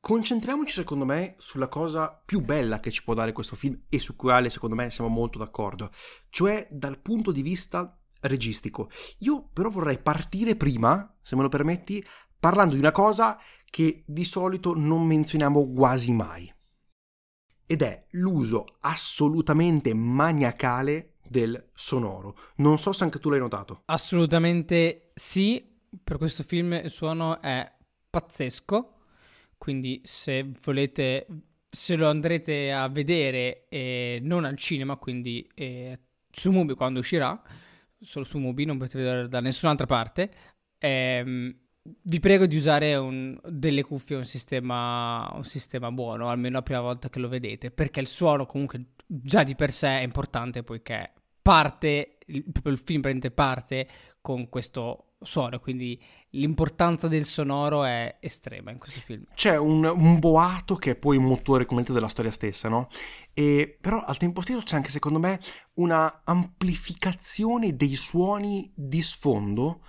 concentriamoci 0.00 0.72
secondo 0.72 1.04
me 1.04 1.34
sulla 1.36 1.68
cosa 1.68 2.18
più 2.24 2.40
bella 2.40 2.80
che 2.80 2.90
ci 2.90 3.04
può 3.04 3.12
dare 3.12 3.32
questo 3.32 3.56
film 3.56 3.82
e 3.90 3.98
su 3.98 4.16
quale 4.16 4.48
secondo 4.48 4.74
me 4.74 4.90
siamo 4.90 5.10
molto 5.10 5.36
d'accordo, 5.36 5.90
cioè 6.30 6.66
dal 6.70 6.98
punto 6.98 7.30
di 7.30 7.42
vista 7.42 8.00
registico. 8.22 8.88
Io 9.18 9.50
però 9.52 9.68
vorrei 9.68 9.98
partire 9.98 10.56
prima, 10.56 11.14
se 11.20 11.36
me 11.36 11.42
lo 11.42 11.50
permetti, 11.50 12.02
parlando 12.40 12.72
di 12.72 12.80
una 12.80 12.90
cosa 12.90 13.38
che 13.66 14.02
di 14.06 14.24
solito 14.24 14.72
non 14.74 15.04
menzioniamo 15.04 15.70
quasi 15.74 16.12
mai. 16.12 16.50
Ed 17.66 17.82
è 17.82 18.06
l'uso 18.12 18.64
assolutamente 18.80 19.92
maniacale 19.92 21.16
del 21.28 21.70
sonoro. 21.74 22.34
Non 22.56 22.78
so 22.78 22.92
se 22.92 23.04
anche 23.04 23.18
tu 23.18 23.28
l'hai 23.28 23.40
notato. 23.40 23.82
Assolutamente 23.84 25.10
sì. 25.12 25.70
Per 26.02 26.18
questo 26.18 26.42
film 26.42 26.72
il 26.72 26.90
suono 26.90 27.40
è 27.40 27.73
pazzesco. 28.14 28.92
Quindi 29.58 30.00
se 30.04 30.52
volete, 30.62 31.26
se 31.66 31.96
lo 31.96 32.08
andrete 32.08 32.70
a 32.70 32.88
vedere 32.88 33.66
eh, 33.68 34.20
non 34.22 34.44
al 34.44 34.56
cinema, 34.56 34.96
quindi 34.96 35.48
eh, 35.54 35.98
su 36.30 36.52
Mubi 36.52 36.74
quando 36.74 37.00
uscirà, 37.00 37.40
solo 37.98 38.24
su 38.24 38.38
Mubi, 38.38 38.64
non 38.66 38.78
potete 38.78 38.98
vedere 38.98 39.28
da 39.28 39.40
nessun'altra 39.40 39.86
parte. 39.86 40.30
Ehm, 40.78 41.56
vi 42.02 42.20
prego 42.20 42.46
di 42.46 42.56
usare 42.56 42.94
un, 42.94 43.38
delle 43.42 43.82
cuffie, 43.82 44.16
un 44.16 44.26
sistema, 44.26 45.30
un 45.34 45.44
sistema 45.44 45.90
buono, 45.90 46.28
almeno 46.28 46.56
la 46.56 46.62
prima 46.62 46.80
volta 46.80 47.08
che 47.08 47.18
lo 47.18 47.28
vedete, 47.28 47.70
perché 47.70 48.00
il 48.00 48.06
suono 48.06 48.46
comunque 48.46 48.92
già 49.06 49.42
di 49.42 49.54
per 49.54 49.72
sé 49.72 49.88
è 49.88 50.02
importante 50.02 50.62
poiché 50.62 51.12
parte, 51.42 52.18
il, 52.26 52.44
il 52.64 52.78
film 52.78 53.00
prende 53.00 53.30
parte 53.30 53.88
con 54.20 54.48
questo 54.48 55.13
suono, 55.24 55.58
quindi 55.58 56.00
l'importanza 56.30 57.08
del 57.08 57.24
sonoro 57.24 57.84
è 57.84 58.16
estrema 58.20 58.70
in 58.70 58.78
questo 58.78 59.00
film. 59.00 59.24
C'è 59.34 59.56
un, 59.56 59.84
un 59.84 60.18
boato 60.18 60.76
che 60.76 60.92
è 60.92 60.96
poi 60.96 61.16
un 61.16 61.24
motore 61.24 61.66
come 61.66 61.82
della 61.82 62.08
storia 62.08 62.30
stessa, 62.30 62.68
no? 62.68 62.88
E, 63.32 63.76
però 63.80 64.02
al 64.02 64.16
tempo 64.16 64.40
stesso 64.40 64.62
c'è 64.62 64.76
anche 64.76 64.90
secondo 64.90 65.18
me 65.18 65.40
una 65.74 66.22
amplificazione 66.24 67.76
dei 67.76 67.96
suoni 67.96 68.72
di 68.74 69.02
sfondo 69.02 69.80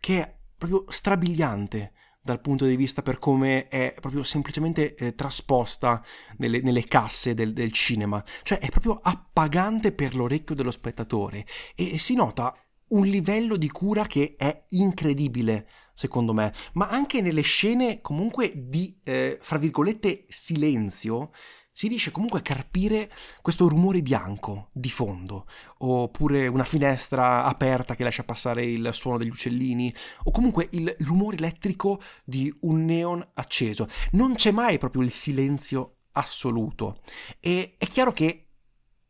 che 0.00 0.20
è 0.20 0.36
proprio 0.56 0.84
strabiliante 0.88 1.92
dal 2.22 2.40
punto 2.40 2.66
di 2.66 2.76
vista 2.76 3.02
per 3.02 3.18
come 3.18 3.68
è 3.68 3.94
proprio 3.98 4.22
semplicemente 4.22 4.94
eh, 4.94 5.14
trasposta 5.14 6.04
nelle, 6.36 6.60
nelle 6.60 6.84
casse 6.84 7.34
del, 7.34 7.52
del, 7.52 7.72
cinema. 7.72 8.22
Cioè 8.42 8.58
è 8.58 8.68
proprio 8.68 9.00
appagante 9.02 9.92
per 9.92 10.14
l'orecchio 10.14 10.54
dello 10.54 10.70
spettatore 10.70 11.46
e, 11.74 11.94
e 11.94 11.98
si 11.98 12.14
nota 12.14 12.54
un 12.90 13.06
livello 13.06 13.56
di 13.56 13.68
cura 13.68 14.06
che 14.06 14.34
è 14.36 14.64
incredibile, 14.70 15.68
secondo 15.94 16.32
me, 16.32 16.52
ma 16.74 16.88
anche 16.88 17.20
nelle 17.20 17.42
scene 17.42 18.00
comunque 18.00 18.52
di, 18.54 18.98
eh, 19.04 19.38
fra 19.40 19.58
virgolette, 19.58 20.24
silenzio, 20.28 21.30
si 21.72 21.88
riesce 21.88 22.10
comunque 22.10 22.40
a 22.40 22.42
carpire 22.42 23.10
questo 23.40 23.68
rumore 23.68 24.02
bianco 24.02 24.68
di 24.72 24.90
fondo, 24.90 25.46
oppure 25.78 26.46
una 26.46 26.64
finestra 26.64 27.44
aperta 27.44 27.94
che 27.94 28.04
lascia 28.04 28.24
passare 28.24 28.64
il 28.66 28.90
suono 28.92 29.18
degli 29.18 29.28
uccellini, 29.28 29.94
o 30.24 30.30
comunque 30.30 30.68
il 30.72 30.94
rumore 30.98 31.36
elettrico 31.36 32.02
di 32.24 32.52
un 32.62 32.84
neon 32.84 33.26
acceso. 33.34 33.88
Non 34.12 34.34
c'è 34.34 34.50
mai 34.50 34.78
proprio 34.78 35.02
il 35.02 35.10
silenzio 35.10 36.00
assoluto. 36.12 37.00
E 37.38 37.76
è 37.78 37.86
chiaro 37.86 38.12
che, 38.12 38.48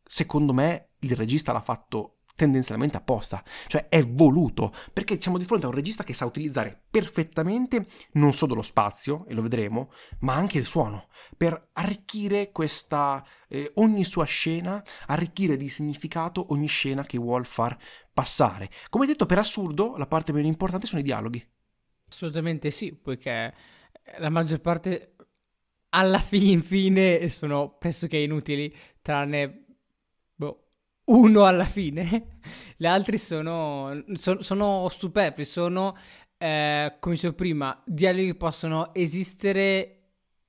secondo 0.05 0.53
me, 0.53 0.91
il 1.01 1.17
regista 1.17 1.53
l'ha 1.53 1.63
fatto 1.63 2.20
tendenzialmente 2.41 2.97
apposta, 2.97 3.45
cioè 3.67 3.89
è 3.91 4.03
voluto, 4.03 4.73
perché 4.95 5.21
siamo 5.21 5.37
di 5.37 5.45
fronte 5.45 5.67
a 5.67 5.69
un 5.69 5.75
regista 5.75 6.05
che 6.05 6.15
sa 6.15 6.25
utilizzare 6.25 6.85
perfettamente 6.91 7.87
non 8.13 8.33
solo 8.33 8.55
lo 8.55 8.63
spazio, 8.63 9.27
e 9.27 9.35
lo 9.35 9.43
vedremo, 9.43 9.93
ma 10.21 10.33
anche 10.37 10.57
il 10.57 10.65
suono, 10.65 11.09
per 11.37 11.69
arricchire 11.75 12.51
questa, 12.51 13.23
eh, 13.47 13.73
ogni 13.75 14.05
sua 14.05 14.25
scena, 14.25 14.83
arricchire 15.09 15.59
di 15.59 15.69
significato 15.69 16.47
ogni 16.49 16.67
scena 16.67 17.05
che 17.05 17.19
vuol 17.19 17.45
far 17.45 17.77
passare. 18.11 18.71
Come 18.89 19.05
detto, 19.05 19.27
per 19.27 19.39
assurdo, 19.39 19.99
la 19.99 20.07
parte 20.07 20.33
meno 20.33 20.47
importante 20.47 20.87
sono 20.87 21.01
i 21.01 21.05
dialoghi. 21.05 21.47
Assolutamente 22.09 22.71
sì, 22.71 22.95
poiché 22.95 23.53
la 24.19 24.31
maggior 24.31 24.61
parte 24.61 25.15
alla 25.91 26.21
fine 26.21 27.29
sono 27.29 27.77
pressoché 27.79 28.17
inutili, 28.17 28.75
tranne 29.03 29.67
uno 31.05 31.45
alla 31.45 31.65
fine, 31.65 32.39
le 32.77 32.89
altre 32.89 33.19
sono, 33.19 34.05
sono, 34.15 34.43
sono 34.43 34.89
superflui, 34.89 35.45
sono, 35.45 35.97
eh, 36.39 36.97
come 37.01 37.15
dicevo 37.15 37.35
prima, 37.35 37.83
dialoghi 37.85 38.27
che 38.27 38.37
possono 38.37 38.95
esistere 38.95 39.97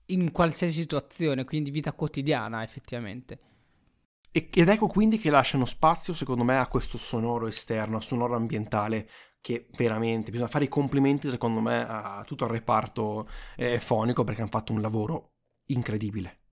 in 0.08 0.32
qualsiasi 0.32 0.80
situazione, 0.80 1.46
quindi 1.46 1.72
vita 1.72 1.94
quotidiana 1.94 2.64
effettivamente. 2.64 3.40
Ed 4.32 4.70
ecco 4.70 4.88
quindi 4.88 5.18
che 5.18 5.30
lasciano 5.30 5.66
spazio, 5.66 6.14
secondo 6.14 6.46
me, 6.46 6.58
a 6.58 6.68
questo 6.68 6.98
sonoro 6.98 7.48
esterno, 7.48 7.98
a 7.98 8.02
sonoro 8.02 8.36
ambientale, 8.36 9.10
che 9.42 9.68
veramente 9.76 10.32
bisogna 10.32 10.50
fare 10.50 10.66
i 10.66 10.70
complimenti, 10.70 11.30
secondo 11.30 11.60
me, 11.60 11.86
a 11.86 12.24
tutto 12.26 12.46
il 12.46 12.52
reparto 12.52 13.28
eh, 13.58 13.80
fonico 13.80 14.24
perché 14.24 14.42
hanno 14.42 14.50
fatto 14.50 14.72
un 14.72 14.80
lavoro 14.80 15.34
incredibile. 15.66 16.44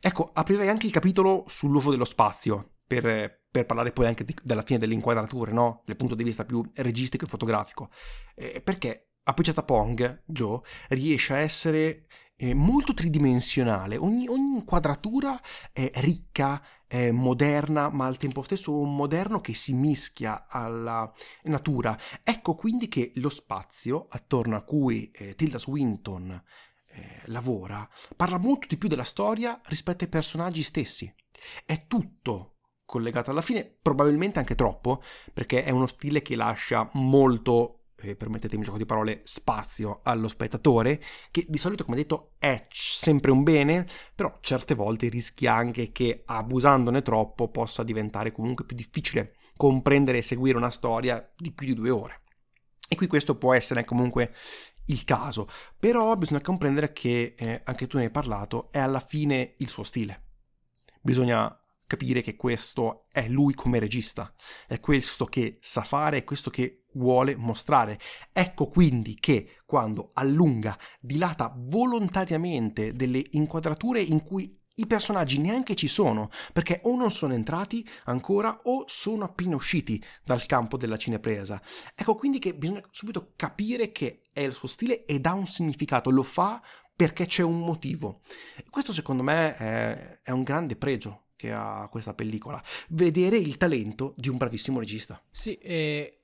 Ecco, 0.00 0.30
aprirei 0.32 0.68
anche 0.68 0.86
il 0.86 0.92
capitolo 0.92 1.44
sull'UFO 1.46 1.90
dello 1.90 2.06
spazio, 2.06 2.76
per, 2.86 3.37
per 3.50 3.66
parlare 3.66 3.92
poi 3.92 4.06
anche 4.06 4.24
di, 4.24 4.34
della 4.42 4.62
fine 4.62 4.78
delle 4.78 4.94
inquadrature, 4.94 5.52
no? 5.52 5.82
Dal 5.86 5.96
punto 5.96 6.14
di 6.14 6.24
vista 6.24 6.44
più 6.44 6.62
registico 6.74 7.24
e 7.24 7.28
fotografico. 7.28 7.90
Eh, 8.34 8.60
perché 8.62 9.08
appoggiata 9.24 9.62
Pong, 9.62 10.22
Joe, 10.26 10.60
riesce 10.88 11.34
a 11.34 11.38
essere 11.38 12.06
eh, 12.36 12.54
molto 12.54 12.94
tridimensionale. 12.94 13.96
Ogni, 13.96 14.28
ogni, 14.28 14.54
inquadratura 14.54 15.38
è 15.72 15.90
ricca, 15.96 16.62
è 16.86 17.10
moderna, 17.10 17.90
ma 17.90 18.06
al 18.06 18.16
tempo 18.16 18.42
stesso 18.42 18.78
un 18.78 18.94
moderno 18.94 19.40
che 19.40 19.54
si 19.54 19.74
mischia 19.74 20.46
alla 20.48 21.12
natura. 21.44 21.98
Ecco 22.22 22.54
quindi 22.54 22.88
che 22.88 23.12
lo 23.16 23.28
spazio 23.28 24.06
attorno 24.08 24.56
a 24.56 24.62
cui 24.62 25.10
eh, 25.10 25.34
Tilda 25.34 25.58
Swinton 25.58 26.42
eh, 26.90 27.22
lavora 27.26 27.88
parla 28.16 28.38
molto 28.38 28.66
di 28.68 28.76
più 28.76 28.88
della 28.88 29.04
storia 29.04 29.60
rispetto 29.64 30.04
ai 30.04 30.10
personaggi 30.10 30.62
stessi. 30.62 31.12
È 31.64 31.86
tutto 31.86 32.57
collegato 32.88 33.30
alla 33.30 33.42
fine, 33.42 33.70
probabilmente 33.82 34.38
anche 34.38 34.54
troppo, 34.54 35.02
perché 35.34 35.62
è 35.62 35.68
uno 35.68 35.86
stile 35.86 36.22
che 36.22 36.36
lascia 36.36 36.88
molto, 36.94 37.90
eh, 37.96 38.16
permettetemi 38.16 38.60
il 38.60 38.64
gioco 38.64 38.78
di 38.78 38.86
parole, 38.86 39.20
spazio 39.24 40.00
allo 40.04 40.26
spettatore, 40.26 40.98
che 41.30 41.44
di 41.46 41.58
solito, 41.58 41.84
come 41.84 41.98
detto, 41.98 42.30
è 42.38 42.66
sempre 42.70 43.30
un 43.30 43.42
bene, 43.42 43.86
però 44.14 44.38
certe 44.40 44.74
volte 44.74 45.10
rischia 45.10 45.52
anche 45.52 45.92
che 45.92 46.22
abusandone 46.24 47.02
troppo 47.02 47.50
possa 47.50 47.82
diventare 47.82 48.32
comunque 48.32 48.64
più 48.64 48.74
difficile 48.74 49.34
comprendere 49.54 50.18
e 50.18 50.22
seguire 50.22 50.56
una 50.56 50.70
storia 50.70 51.30
di 51.36 51.52
più 51.52 51.66
di 51.66 51.74
due 51.74 51.90
ore. 51.90 52.22
E 52.88 52.96
qui 52.96 53.06
questo 53.06 53.36
può 53.36 53.52
essere 53.52 53.84
comunque 53.84 54.32
il 54.86 55.04
caso, 55.04 55.46
però 55.78 56.16
bisogna 56.16 56.40
comprendere 56.40 56.94
che, 56.94 57.34
eh, 57.36 57.60
anche 57.64 57.86
tu 57.86 57.98
ne 57.98 58.04
hai 58.04 58.10
parlato, 58.10 58.70
è 58.70 58.78
alla 58.78 59.00
fine 59.00 59.56
il 59.58 59.68
suo 59.68 59.82
stile. 59.82 60.22
Bisogna 61.02 61.57
capire 61.88 62.20
che 62.20 62.36
questo 62.36 63.06
è 63.10 63.26
lui 63.28 63.54
come 63.54 63.80
regista, 63.80 64.32
è 64.66 64.78
questo 64.78 65.24
che 65.24 65.56
sa 65.60 65.82
fare, 65.82 66.18
è 66.18 66.24
questo 66.24 66.50
che 66.50 66.84
vuole 66.92 67.34
mostrare. 67.34 67.98
Ecco 68.30 68.68
quindi 68.68 69.16
che 69.18 69.56
quando 69.64 70.10
allunga, 70.12 70.78
dilata 71.00 71.52
volontariamente 71.56 72.92
delle 72.92 73.24
inquadrature 73.30 74.00
in 74.00 74.22
cui 74.22 74.54
i 74.74 74.86
personaggi 74.86 75.40
neanche 75.40 75.74
ci 75.74 75.88
sono, 75.88 76.30
perché 76.52 76.80
o 76.84 76.94
non 76.94 77.10
sono 77.10 77.32
entrati 77.32 77.84
ancora 78.04 78.56
o 78.64 78.84
sono 78.86 79.24
appena 79.24 79.56
usciti 79.56 80.00
dal 80.22 80.44
campo 80.44 80.76
della 80.76 80.98
cinepresa. 80.98 81.60
Ecco 81.94 82.14
quindi 82.14 82.38
che 82.38 82.54
bisogna 82.54 82.82
subito 82.90 83.32
capire 83.34 83.90
che 83.92 84.24
è 84.30 84.40
il 84.40 84.52
suo 84.52 84.68
stile 84.68 85.06
e 85.06 85.18
dà 85.20 85.32
un 85.32 85.46
significato, 85.46 86.10
lo 86.10 86.22
fa 86.22 86.62
perché 86.94 87.24
c'è 87.24 87.42
un 87.42 87.60
motivo. 87.60 88.20
Questo 88.68 88.92
secondo 88.92 89.22
me 89.22 89.56
è, 89.56 90.20
è 90.22 90.30
un 90.30 90.42
grande 90.42 90.76
pregio 90.76 91.27
che 91.38 91.52
ha 91.52 91.86
questa 91.88 92.14
pellicola, 92.14 92.60
vedere 92.88 93.36
il 93.36 93.56
talento 93.56 94.12
di 94.16 94.28
un 94.28 94.38
bravissimo 94.38 94.80
regista. 94.80 95.22
Sì, 95.30 95.54
e 95.54 96.18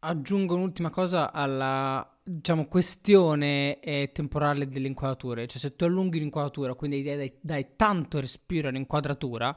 aggiungo 0.00 0.56
un'ultima 0.56 0.90
cosa 0.90 1.30
alla 1.32 2.18
diciamo, 2.20 2.66
questione 2.66 3.78
eh, 3.78 4.10
temporale 4.12 4.66
delle 4.66 4.88
inquadrature. 4.88 5.46
Cioè, 5.46 5.58
se 5.60 5.76
tu 5.76 5.84
allunghi 5.84 6.18
l'inquadratura, 6.18 6.74
quindi 6.74 7.00
dai, 7.04 7.32
dai 7.40 7.76
tanto 7.76 8.18
respiro 8.18 8.68
all'inquadratura, 8.68 9.56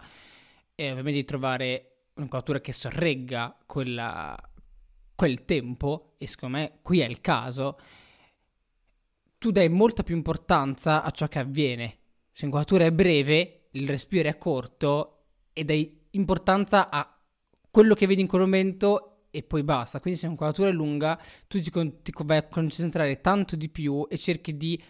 e 0.76 0.84
ovviamente 0.84 1.12
devi 1.12 1.26
trovare 1.26 2.04
un'inquadratura 2.14 2.62
che 2.62 2.74
sorregga 2.74 3.58
quella, 3.66 4.38
quel 5.16 5.44
tempo, 5.44 6.14
e 6.20 6.28
secondo 6.28 6.58
me 6.58 6.80
qui 6.84 7.00
è 7.00 7.08
il 7.08 7.20
caso, 7.20 7.80
tu 9.40 9.50
dai 9.50 9.70
molta 9.70 10.04
più 10.04 10.16
importanza 10.16 11.02
a 11.02 11.10
ciò 11.10 11.28
che 11.28 11.40
avviene. 11.40 11.98
Se 12.32 12.44
l'inquadratura 12.44 12.86
è 12.86 12.92
breve, 12.92 13.61
il 13.72 13.88
respiro 13.88 14.30
è 14.30 14.38
corto, 14.38 15.24
e 15.54 15.64
dai 15.64 16.00
importanza 16.12 16.90
a 16.90 17.18
quello 17.70 17.94
che 17.94 18.08
vedi 18.08 18.22
in 18.22 18.28
quel 18.28 18.42
momento 18.42 19.28
e 19.32 19.44
poi 19.44 19.64
basta. 19.64 20.00
Quindi 20.00 20.20
se 20.20 20.28
l'inquadratura 20.28 20.70
è 20.70 20.74
lunga, 20.74 21.20
tu 21.48 21.60
ti, 21.60 21.72
ti 21.72 22.12
vai 22.24 22.38
a 22.38 22.48
concentrare 22.48 23.22
tanto 23.22 23.56
di 23.56 23.70
più 23.70 24.06
e 24.10 24.18
cerchi 24.18 24.58
di 24.58 24.82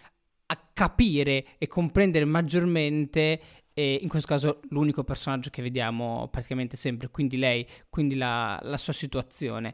capire 0.74 1.46
e 1.58 1.68
comprendere 1.68 2.26
maggiormente 2.26 3.40
e 3.74 4.00
in 4.02 4.10
questo 4.10 4.28
caso 4.28 4.60
l'unico 4.70 5.04
personaggio 5.04 5.50
che 5.50 5.62
vediamo 5.62 6.28
praticamente 6.30 6.76
sempre, 6.76 7.10
quindi 7.10 7.38
lei, 7.38 7.66
quindi 7.90 8.16
la, 8.16 8.60
la 8.64 8.78
sua 8.78 8.94
situazione. 8.94 9.74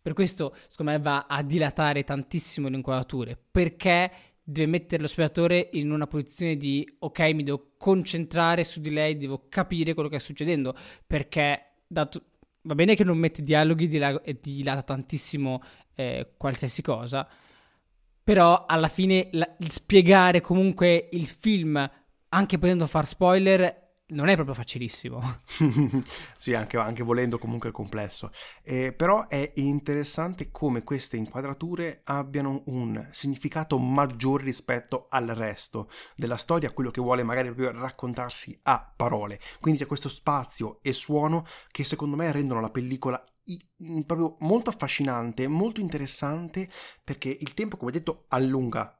Per 0.00 0.12
questo, 0.12 0.54
secondo 0.68 0.92
me, 0.92 0.98
va 0.98 1.26
a 1.26 1.42
dilatare 1.42 2.04
tantissimo 2.04 2.68
le 2.68 2.76
inquadrature, 2.76 3.38
perché 3.50 4.12
deve 4.44 4.70
mettere 4.70 5.00
lo 5.00 5.08
spettatore 5.08 5.70
in 5.72 5.90
una 5.90 6.06
posizione 6.06 6.56
di 6.56 6.86
ok, 6.98 7.20
mi 7.32 7.42
devo 7.42 7.72
concentrare 7.78 8.62
su 8.62 8.80
di 8.80 8.90
lei, 8.90 9.16
devo 9.16 9.46
capire 9.48 9.94
quello 9.94 10.10
che 10.10 10.18
sta 10.18 10.26
succedendo, 10.26 10.76
perché 11.06 11.76
dato, 11.86 12.22
va 12.62 12.74
bene 12.74 12.94
che 12.94 13.04
non 13.04 13.16
mette 13.16 13.42
dialoghi 13.42 13.88
e 14.22 14.38
dilata 14.40 14.82
tantissimo 14.82 15.62
eh, 15.94 16.34
qualsiasi 16.36 16.82
cosa, 16.82 17.26
però 18.22 18.66
alla 18.66 18.88
fine 18.88 19.28
la, 19.32 19.48
spiegare 19.66 20.40
comunque 20.40 21.08
il 21.12 21.26
film 21.26 21.90
anche 22.28 22.58
potendo 22.58 22.86
far 22.86 23.06
spoiler, 23.06 23.83
non 24.14 24.28
è 24.28 24.34
proprio 24.34 24.54
facilissimo. 24.54 25.20
sì, 26.38 26.54
anche, 26.54 26.76
anche, 26.76 27.02
volendo 27.02 27.38
comunque 27.38 27.68
è 27.68 27.72
complesso. 27.72 28.30
Eh, 28.62 28.92
però 28.92 29.28
è 29.28 29.50
interessante 29.54 30.50
come 30.50 30.82
queste 30.82 31.16
inquadrature 31.16 32.00
abbiano 32.04 32.62
un 32.66 33.08
significato 33.10 33.78
maggiore 33.78 34.44
rispetto 34.44 35.06
al 35.10 35.26
resto 35.26 35.90
della 36.16 36.36
storia, 36.36 36.72
quello 36.72 36.90
che 36.90 37.00
vuole 37.00 37.22
magari 37.22 37.52
proprio 37.52 37.78
raccontarsi 37.80 38.58
a 38.62 38.92
parole. 38.96 39.38
Quindi 39.60 39.80
c'è 39.80 39.86
questo 39.86 40.08
spazio 40.08 40.78
e 40.82 40.92
suono 40.92 41.44
che 41.70 41.84
secondo 41.84 42.16
me 42.16 42.30
rendono 42.32 42.60
la 42.60 42.70
pellicola 42.70 43.22
proprio 44.06 44.36
molto 44.40 44.70
affascinante, 44.70 45.46
molto 45.48 45.80
interessante, 45.80 46.68
perché 47.02 47.28
il 47.28 47.52
tempo, 47.52 47.76
come 47.76 47.90
detto, 47.90 48.24
allunga 48.28 48.98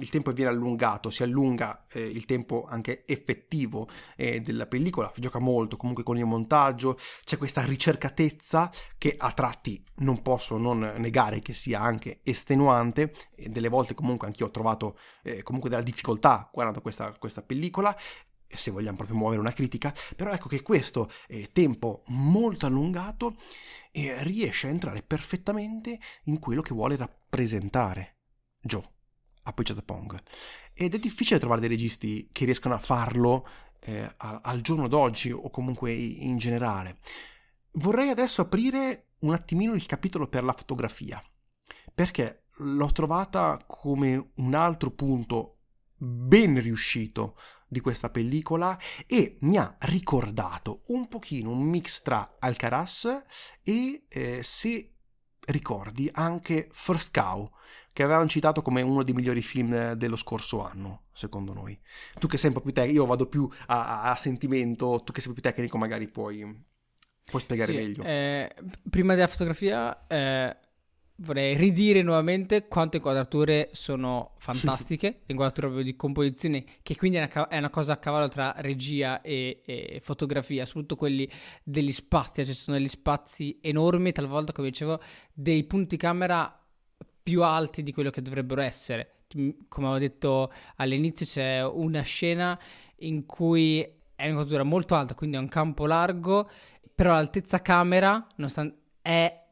il 0.00 0.10
tempo 0.10 0.32
viene 0.32 0.50
allungato, 0.50 1.10
si 1.10 1.22
allunga 1.22 1.86
eh, 1.92 2.00
il 2.00 2.24
tempo 2.24 2.64
anche 2.68 3.04
effettivo 3.06 3.88
eh, 4.16 4.40
della 4.40 4.66
pellicola, 4.66 5.12
gioca 5.16 5.38
molto 5.38 5.76
comunque 5.76 6.02
con 6.02 6.16
il 6.16 6.24
montaggio, 6.24 6.98
c'è 7.24 7.36
questa 7.36 7.64
ricercatezza 7.64 8.70
che 8.98 9.14
a 9.16 9.30
tratti 9.32 9.82
non 9.96 10.22
posso 10.22 10.56
non 10.56 10.94
negare 10.98 11.40
che 11.40 11.52
sia 11.52 11.80
anche 11.80 12.20
estenuante 12.22 13.14
e 13.34 13.48
delle 13.48 13.68
volte 13.68 13.94
comunque 13.94 14.26
anch'io 14.26 14.46
ho 14.46 14.50
trovato 14.50 14.98
eh, 15.22 15.42
comunque 15.42 15.70
della 15.70 15.82
difficoltà 15.82 16.48
guardando 16.52 16.80
questa, 16.80 17.12
questa 17.18 17.42
pellicola 17.42 17.96
se 18.52 18.72
vogliamo 18.72 18.96
proprio 18.96 19.16
muovere 19.16 19.40
una 19.40 19.52
critica, 19.52 19.94
però 20.16 20.32
ecco 20.32 20.48
che 20.48 20.60
questo 20.60 21.08
eh, 21.28 21.50
tempo 21.52 22.02
molto 22.06 22.66
allungato 22.66 23.36
eh, 23.92 24.24
riesce 24.24 24.66
a 24.66 24.70
entrare 24.70 25.02
perfettamente 25.02 26.00
in 26.24 26.40
quello 26.40 26.60
che 26.60 26.74
vuole 26.74 26.96
rappresentare. 26.96 28.16
Joe 28.60 28.98
a 29.42 29.54
Pong. 29.84 30.18
Ed 30.72 30.94
è 30.94 30.98
difficile 30.98 31.38
trovare 31.38 31.60
dei 31.60 31.68
registi 31.68 32.28
che 32.32 32.44
riescano 32.44 32.74
a 32.74 32.78
farlo 32.78 33.46
eh, 33.80 34.14
al 34.16 34.60
giorno 34.60 34.88
d'oggi 34.88 35.30
o 35.30 35.50
comunque 35.50 35.92
in 35.92 36.38
generale. 36.38 36.98
Vorrei 37.72 38.08
adesso 38.08 38.42
aprire 38.42 39.10
un 39.20 39.32
attimino 39.32 39.74
il 39.74 39.86
capitolo 39.86 40.28
per 40.28 40.44
la 40.44 40.52
fotografia, 40.52 41.22
perché 41.94 42.44
l'ho 42.58 42.92
trovata 42.92 43.62
come 43.66 44.32
un 44.36 44.54
altro 44.54 44.90
punto 44.90 45.56
ben 45.96 46.60
riuscito 46.60 47.36
di 47.68 47.80
questa 47.80 48.10
pellicola 48.10 48.78
e 49.06 49.36
mi 49.42 49.56
ha 49.56 49.76
ricordato 49.80 50.82
un 50.86 51.08
pochino 51.08 51.50
un 51.50 51.62
mix 51.62 52.02
tra 52.02 52.36
Alcaraz 52.38 53.22
e 53.62 54.06
eh, 54.08 54.42
se 54.42 54.94
ricordi 55.46 56.08
anche 56.12 56.68
First 56.72 57.12
Cow 57.12 57.50
che 57.92 58.02
avevano 58.02 58.28
citato 58.28 58.62
come 58.62 58.82
uno 58.82 59.02
dei 59.02 59.14
migliori 59.14 59.42
film 59.42 59.92
dello 59.92 60.16
scorso 60.16 60.64
anno, 60.64 61.02
secondo 61.12 61.52
noi. 61.52 61.78
Tu 62.18 62.28
che 62.28 62.36
sei 62.36 62.50
un 62.50 62.56
po' 62.56 62.62
più 62.62 62.72
tecnico, 62.72 63.00
io 63.00 63.06
vado 63.06 63.26
più 63.26 63.48
a, 63.66 64.02
a, 64.02 64.10
a, 64.10 64.16
sentimento, 64.16 65.02
tu 65.04 65.12
che 65.12 65.20
sei 65.20 65.32
più 65.32 65.42
tecnico 65.42 65.76
magari 65.76 66.08
puoi, 66.08 66.64
puoi 67.24 67.42
spiegare 67.42 67.72
sì, 67.72 67.78
meglio. 67.78 68.02
Eh, 68.04 68.54
prima 68.88 69.14
della 69.14 69.26
fotografia 69.26 70.06
eh, 70.06 70.56
vorrei 71.16 71.56
ridire 71.56 72.02
nuovamente 72.02 72.68
quante 72.68 72.98
inquadrature 72.98 73.70
sono 73.72 74.34
fantastiche, 74.38 75.06
le 75.06 75.32
inquadrature 75.32 75.66
proprio 75.66 75.84
di 75.84 75.96
composizione, 75.96 76.64
che 76.82 76.96
quindi 76.96 77.18
è 77.18 77.28
una, 77.32 77.48
è 77.48 77.58
una, 77.58 77.70
cosa 77.70 77.94
a 77.94 77.96
cavallo 77.96 78.28
tra 78.28 78.54
regia 78.58 79.20
e, 79.20 79.62
e, 79.64 80.00
fotografia, 80.00 80.64
soprattutto 80.64 80.96
quelli 80.96 81.28
degli 81.64 81.92
spazi, 81.92 82.44
cioè 82.44 82.54
ci 82.54 82.60
sono 82.60 82.76
degli 82.76 82.88
spazi 82.88 83.58
enormi, 83.60 84.12
talvolta 84.12 84.52
come 84.52 84.68
dicevo, 84.68 85.00
dei 85.32 85.64
punti 85.64 85.96
camera 85.96 86.54
più 87.30 87.44
alti 87.44 87.84
di 87.84 87.92
quello 87.92 88.10
che 88.10 88.22
dovrebbero 88.22 88.60
essere. 88.60 89.20
Come 89.68 89.86
avevo 89.86 89.98
detto 89.98 90.52
all'inizio, 90.76 91.24
c'è 91.24 91.64
una 91.64 92.02
scena 92.02 92.58
in 93.02 93.24
cui 93.24 93.80
è 94.16 94.24
un'inquadratura 94.24 94.64
molto 94.64 94.96
alta, 94.96 95.14
quindi 95.14 95.36
è 95.36 95.38
un 95.38 95.46
campo 95.46 95.86
largo, 95.86 96.50
però 96.92 97.12
l'altezza 97.12 97.62
camera 97.62 98.26
è 99.00 99.44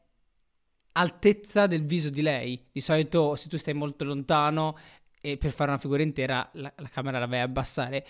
altezza 0.91 1.67
del 1.67 1.85
viso 1.85 2.09
di 2.09 2.21
lei. 2.21 2.67
Di 2.69 2.81
solito, 2.81 3.37
se 3.37 3.47
tu 3.47 3.57
stai 3.57 3.73
molto 3.73 4.03
lontano 4.03 4.77
e 5.21 5.37
per 5.37 5.51
fare 5.51 5.69
una 5.69 5.79
figura 5.79 6.03
intera, 6.03 6.49
la, 6.55 6.73
la 6.75 6.89
camera 6.89 7.17
la 7.17 7.27
vai 7.27 7.39
a 7.39 7.43
abbassare. 7.43 8.05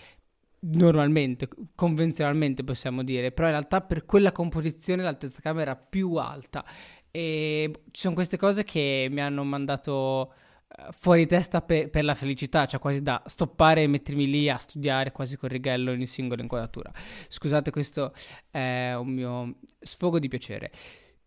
Normalmente, 0.62 1.48
convenzionalmente 1.76 2.64
possiamo 2.64 3.04
dire, 3.04 3.30
però 3.30 3.46
in 3.46 3.54
realtà 3.54 3.80
per 3.80 4.04
quella 4.04 4.32
composizione 4.32 5.04
l'altezza 5.04 5.40
camera 5.40 5.78
è 5.78 5.86
più 5.88 6.16
alta 6.16 6.64
e 7.10 7.70
ci 7.90 8.00
sono 8.00 8.14
queste 8.14 8.36
cose 8.36 8.64
che 8.64 9.08
mi 9.10 9.20
hanno 9.20 9.42
mandato 9.44 10.32
eh, 10.68 10.88
fuori 10.92 11.26
testa 11.26 11.60
pe- 11.62 11.88
per 11.88 12.04
la 12.04 12.14
felicità, 12.14 12.66
cioè 12.66 12.78
quasi 12.80 13.02
da 13.02 13.22
stoppare 13.26 13.82
e 13.82 13.86
mettermi 13.86 14.26
lì 14.28 14.48
a 14.48 14.56
studiare 14.58 15.12
quasi 15.12 15.36
con 15.36 15.48
righello 15.48 15.90
ogni 15.90 16.06
singola 16.06 16.42
inquadratura. 16.42 16.92
Scusate, 17.28 17.70
questo 17.70 18.12
è 18.50 18.94
un 18.94 19.08
mio 19.08 19.54
sfogo 19.80 20.18
di 20.18 20.28
piacere. 20.28 20.70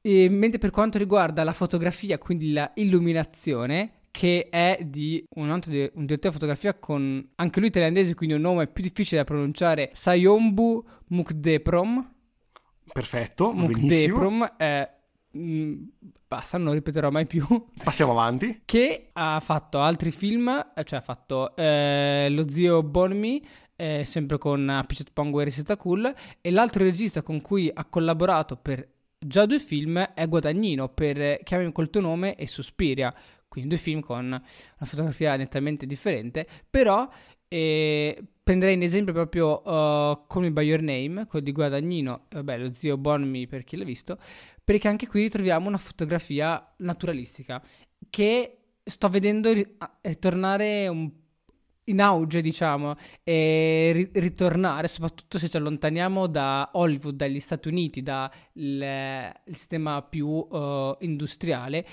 E, 0.02 0.30
mentre 0.30 0.60
per 0.60 0.70
quanto 0.70 0.98
riguarda 0.98 1.44
la 1.44 1.54
fotografia, 1.54 2.18
quindi 2.18 2.52
la 2.52 2.72
illuminazione, 2.76 4.02
che 4.12 4.48
è 4.50 4.80
di 4.86 5.26
un 5.36 5.50
altro 5.50 5.72
di- 5.72 5.90
un 5.96 6.06
direttore 6.06 6.30
di 6.34 6.40
fotografia 6.40 6.74
con 6.76 7.30
anche 7.36 7.60
lui 7.60 7.70
thailandese, 7.72 8.14
quindi 8.14 8.36
un 8.36 8.42
nome 8.42 8.68
più 8.68 8.84
difficile 8.84 9.22
da 9.22 9.24
pronunciare, 9.26 9.90
Sayombu 9.92 10.86
Mukdeprom. 11.08 12.12
Perfetto, 12.92 13.52
Mukdeprom 13.54 14.56
è 14.58 14.88
Mm, 14.90 15.03
basta, 16.28 16.58
non 16.58 16.74
ripeterò 16.74 17.10
mai 17.10 17.26
più. 17.26 17.46
Passiamo 17.84 18.12
avanti. 18.12 18.62
Che 18.66 19.10
ha 19.14 19.40
fatto 19.40 19.80
altri 19.80 20.12
film, 20.12 20.72
cioè 20.84 21.00
ha 21.00 21.02
fatto 21.02 21.56
eh, 21.56 22.28
Lo 22.30 22.50
zio 22.50 22.84
Bonmi, 22.84 23.46
eh, 23.76 24.06
sempre 24.06 24.38
con 24.38 24.84
Pichet 24.88 25.12
Pongo 25.12 25.42
e 25.42 25.46
Risetta 25.46 25.78
Cool, 25.78 26.14
e 26.42 26.52
l'altro 26.52 26.84
regista 26.84 27.22
con 27.22 27.42
cui 27.42 27.70
ha 27.74 27.86
collaborato 27.86 28.56
per 28.56 28.88
già 29.18 29.46
due 29.46 29.60
film 29.60 30.00
è 30.00 30.28
Guadagnino 30.28 30.90
per 30.90 31.40
Chiamami 31.44 31.72
col 31.72 31.90
tuo 31.90 32.02
nome 32.02 32.36
e 32.36 32.46
Suspiria, 32.48 33.14
quindi 33.48 33.70
due 33.70 33.80
film 33.80 34.02
con 34.02 34.26
una 34.26 34.44
fotografia 34.82 35.36
nettamente 35.36 35.86
differente, 35.86 36.46
però 36.70 37.08
eh, 37.48 38.24
prenderei 38.44 38.74
in 38.74 38.82
esempio 38.82 39.14
proprio 39.14 39.62
uh, 39.62 40.26
Call 40.28 40.42
Me 40.42 40.52
By 40.52 40.66
Your 40.66 40.82
Name, 40.82 41.28
quello 41.28 41.46
di 41.46 41.52
Guadagnino, 41.52 42.26
vabbè 42.30 42.58
lo 42.58 42.72
zio 42.72 42.98
Bonmi 42.98 43.48
per 43.48 43.64
chi 43.64 43.78
l'ha 43.78 43.86
visto, 43.86 44.18
perché 44.64 44.88
anche 44.88 45.08
qui 45.08 45.24
ritroviamo 45.24 45.68
una 45.68 45.78
fotografia 45.78 46.74
naturalistica 46.78 47.62
che 48.10 48.58
sto 48.84 49.10
vedendo 49.10 49.52
ritornare 50.02 50.88
un 50.88 51.12
in 51.86 52.00
auge, 52.00 52.42
diciamo, 52.42 52.96
e 53.24 54.10
ritornare, 54.14 54.88
soprattutto 54.88 55.38
se 55.38 55.50
ci 55.50 55.58
allontaniamo 55.58 56.28
da 56.28 56.70
Hollywood, 56.74 57.16
dagli 57.16 57.40
Stati 57.40 57.68
Uniti, 57.68 58.02
dal 58.02 58.32
sistema 59.46 60.02
più 60.02 60.28
uh, 60.28 60.96
industriale, 61.00 61.86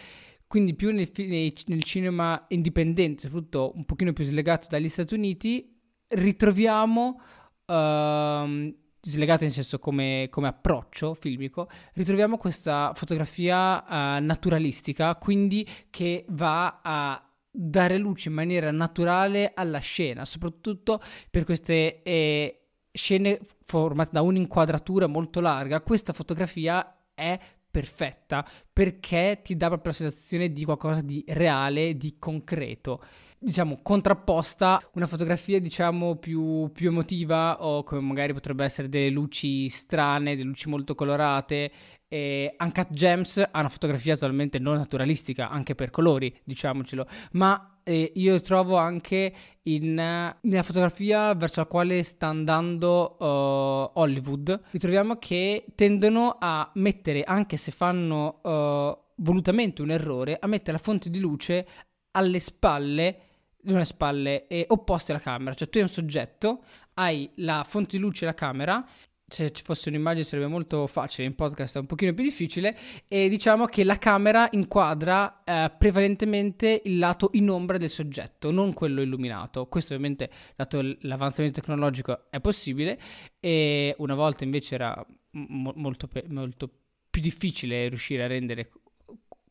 quindi 0.46 0.74
più 0.74 0.92
nel, 0.92 1.10
nel, 1.16 1.52
nel, 1.66 1.82
cinema 1.82 2.44
indipendente, 2.48 3.22
soprattutto 3.22 3.72
un 3.74 3.84
pochino 3.84 4.12
più 4.12 4.24
slegato 4.24 4.68
dagli 4.70 4.88
Stati 4.88 5.14
Uniti, 5.14 5.76
ritroviamo 6.08 7.20
uh, 7.66 8.78
slegato 9.00 9.44
in 9.44 9.50
senso 9.50 9.78
come, 9.78 10.28
come 10.30 10.48
approccio 10.48 11.14
filmico, 11.14 11.68
ritroviamo 11.94 12.36
questa 12.36 12.92
fotografia 12.94 13.82
uh, 13.82 14.22
naturalistica, 14.22 15.16
quindi 15.16 15.66
che 15.90 16.24
va 16.28 16.80
a 16.82 17.24
dare 17.50 17.98
luce 17.98 18.28
in 18.28 18.34
maniera 18.34 18.70
naturale 18.70 19.52
alla 19.54 19.78
scena, 19.78 20.24
soprattutto 20.24 21.00
per 21.30 21.44
queste 21.44 22.02
eh, 22.02 22.60
scene 22.92 23.40
formate 23.64 24.10
da 24.12 24.22
un'inquadratura 24.22 25.06
molto 25.06 25.40
larga. 25.40 25.80
Questa 25.80 26.12
fotografia 26.12 27.08
è 27.14 27.38
perfetta 27.70 28.46
perché 28.72 29.40
ti 29.42 29.56
dà 29.56 29.68
proprio 29.68 29.92
la 29.92 29.98
sensazione 29.98 30.50
di 30.50 30.64
qualcosa 30.64 31.02
di 31.02 31.24
reale, 31.28 31.96
di 31.96 32.16
concreto 32.18 33.02
diciamo, 33.42 33.80
contrapposta 33.82 34.82
una 34.94 35.06
fotografia, 35.06 35.58
diciamo, 35.58 36.16
più, 36.16 36.70
più, 36.72 36.90
emotiva 36.90 37.64
o 37.64 37.82
come 37.82 38.02
magari 38.02 38.34
potrebbe 38.34 38.64
essere 38.64 38.88
delle 38.90 39.08
luci 39.08 39.68
strane, 39.70 40.36
delle 40.36 40.48
luci 40.48 40.68
molto 40.68 40.94
colorate. 40.94 41.72
E 42.06 42.54
Uncut 42.58 42.90
Gems 42.90 43.38
ha 43.38 43.58
una 43.60 43.68
fotografia 43.68 44.14
totalmente 44.14 44.58
non 44.58 44.76
naturalistica, 44.76 45.48
anche 45.48 45.74
per 45.74 45.90
colori, 45.90 46.36
diciamocelo, 46.44 47.06
ma 47.32 47.80
eh, 47.82 48.12
io 48.16 48.40
trovo 48.40 48.76
anche 48.76 49.32
in, 49.62 49.94
nella 49.94 50.62
fotografia 50.62 51.32
verso 51.34 51.60
la 51.60 51.66
quale 51.66 52.02
sta 52.02 52.26
andando 52.26 53.16
uh, 53.18 53.98
Hollywood, 54.00 54.60
ritroviamo 54.72 55.16
che 55.16 55.64
tendono 55.76 56.36
a 56.38 56.68
mettere, 56.74 57.22
anche 57.22 57.56
se 57.56 57.70
fanno 57.70 58.40
uh, 58.42 59.22
volutamente 59.22 59.80
un 59.80 59.92
errore, 59.92 60.36
a 60.38 60.46
mettere 60.48 60.72
la 60.72 60.82
fonte 60.82 61.10
di 61.10 61.20
luce 61.20 61.66
alle 62.12 62.40
spalle 62.40 63.29
le 63.62 63.84
spalle 63.84 64.46
eh, 64.46 64.64
opposte 64.68 65.12
alla 65.12 65.20
camera, 65.20 65.54
cioè 65.54 65.68
tu 65.68 65.78
hai 65.78 65.84
un 65.84 65.90
soggetto, 65.90 66.64
hai 66.94 67.30
la 67.36 67.64
fonte 67.66 67.96
di 67.96 68.02
luce 68.02 68.24
e 68.24 68.26
la 68.26 68.34
camera, 68.34 68.86
se 69.30 69.52
ci 69.52 69.62
fosse 69.62 69.88
un'immagine 69.90 70.24
sarebbe 70.24 70.48
molto 70.48 70.88
facile, 70.88 71.26
in 71.26 71.36
podcast 71.36 71.76
è 71.76 71.78
un 71.78 71.86
pochino 71.86 72.12
più 72.12 72.24
difficile, 72.24 72.76
e 73.06 73.28
diciamo 73.28 73.66
che 73.66 73.84
la 73.84 73.96
camera 73.96 74.48
inquadra 74.52 75.44
eh, 75.44 75.72
prevalentemente 75.78 76.82
il 76.84 76.98
lato 76.98 77.30
in 77.34 77.48
ombra 77.48 77.78
del 77.78 77.90
soggetto, 77.90 78.50
non 78.50 78.72
quello 78.72 79.02
illuminato. 79.02 79.66
Questo 79.68 79.94
ovviamente, 79.94 80.30
dato 80.56 80.80
l'avanzamento 81.02 81.60
tecnologico, 81.60 82.28
è 82.28 82.40
possibile, 82.40 82.98
e 83.38 83.94
una 83.98 84.14
volta 84.16 84.42
invece 84.42 84.74
era 84.74 85.06
mo- 85.32 85.74
molto, 85.76 86.08
pe- 86.08 86.24
molto 86.28 86.68
più 87.08 87.22
difficile 87.22 87.88
riuscire 87.88 88.24
a 88.24 88.26
rendere 88.26 88.70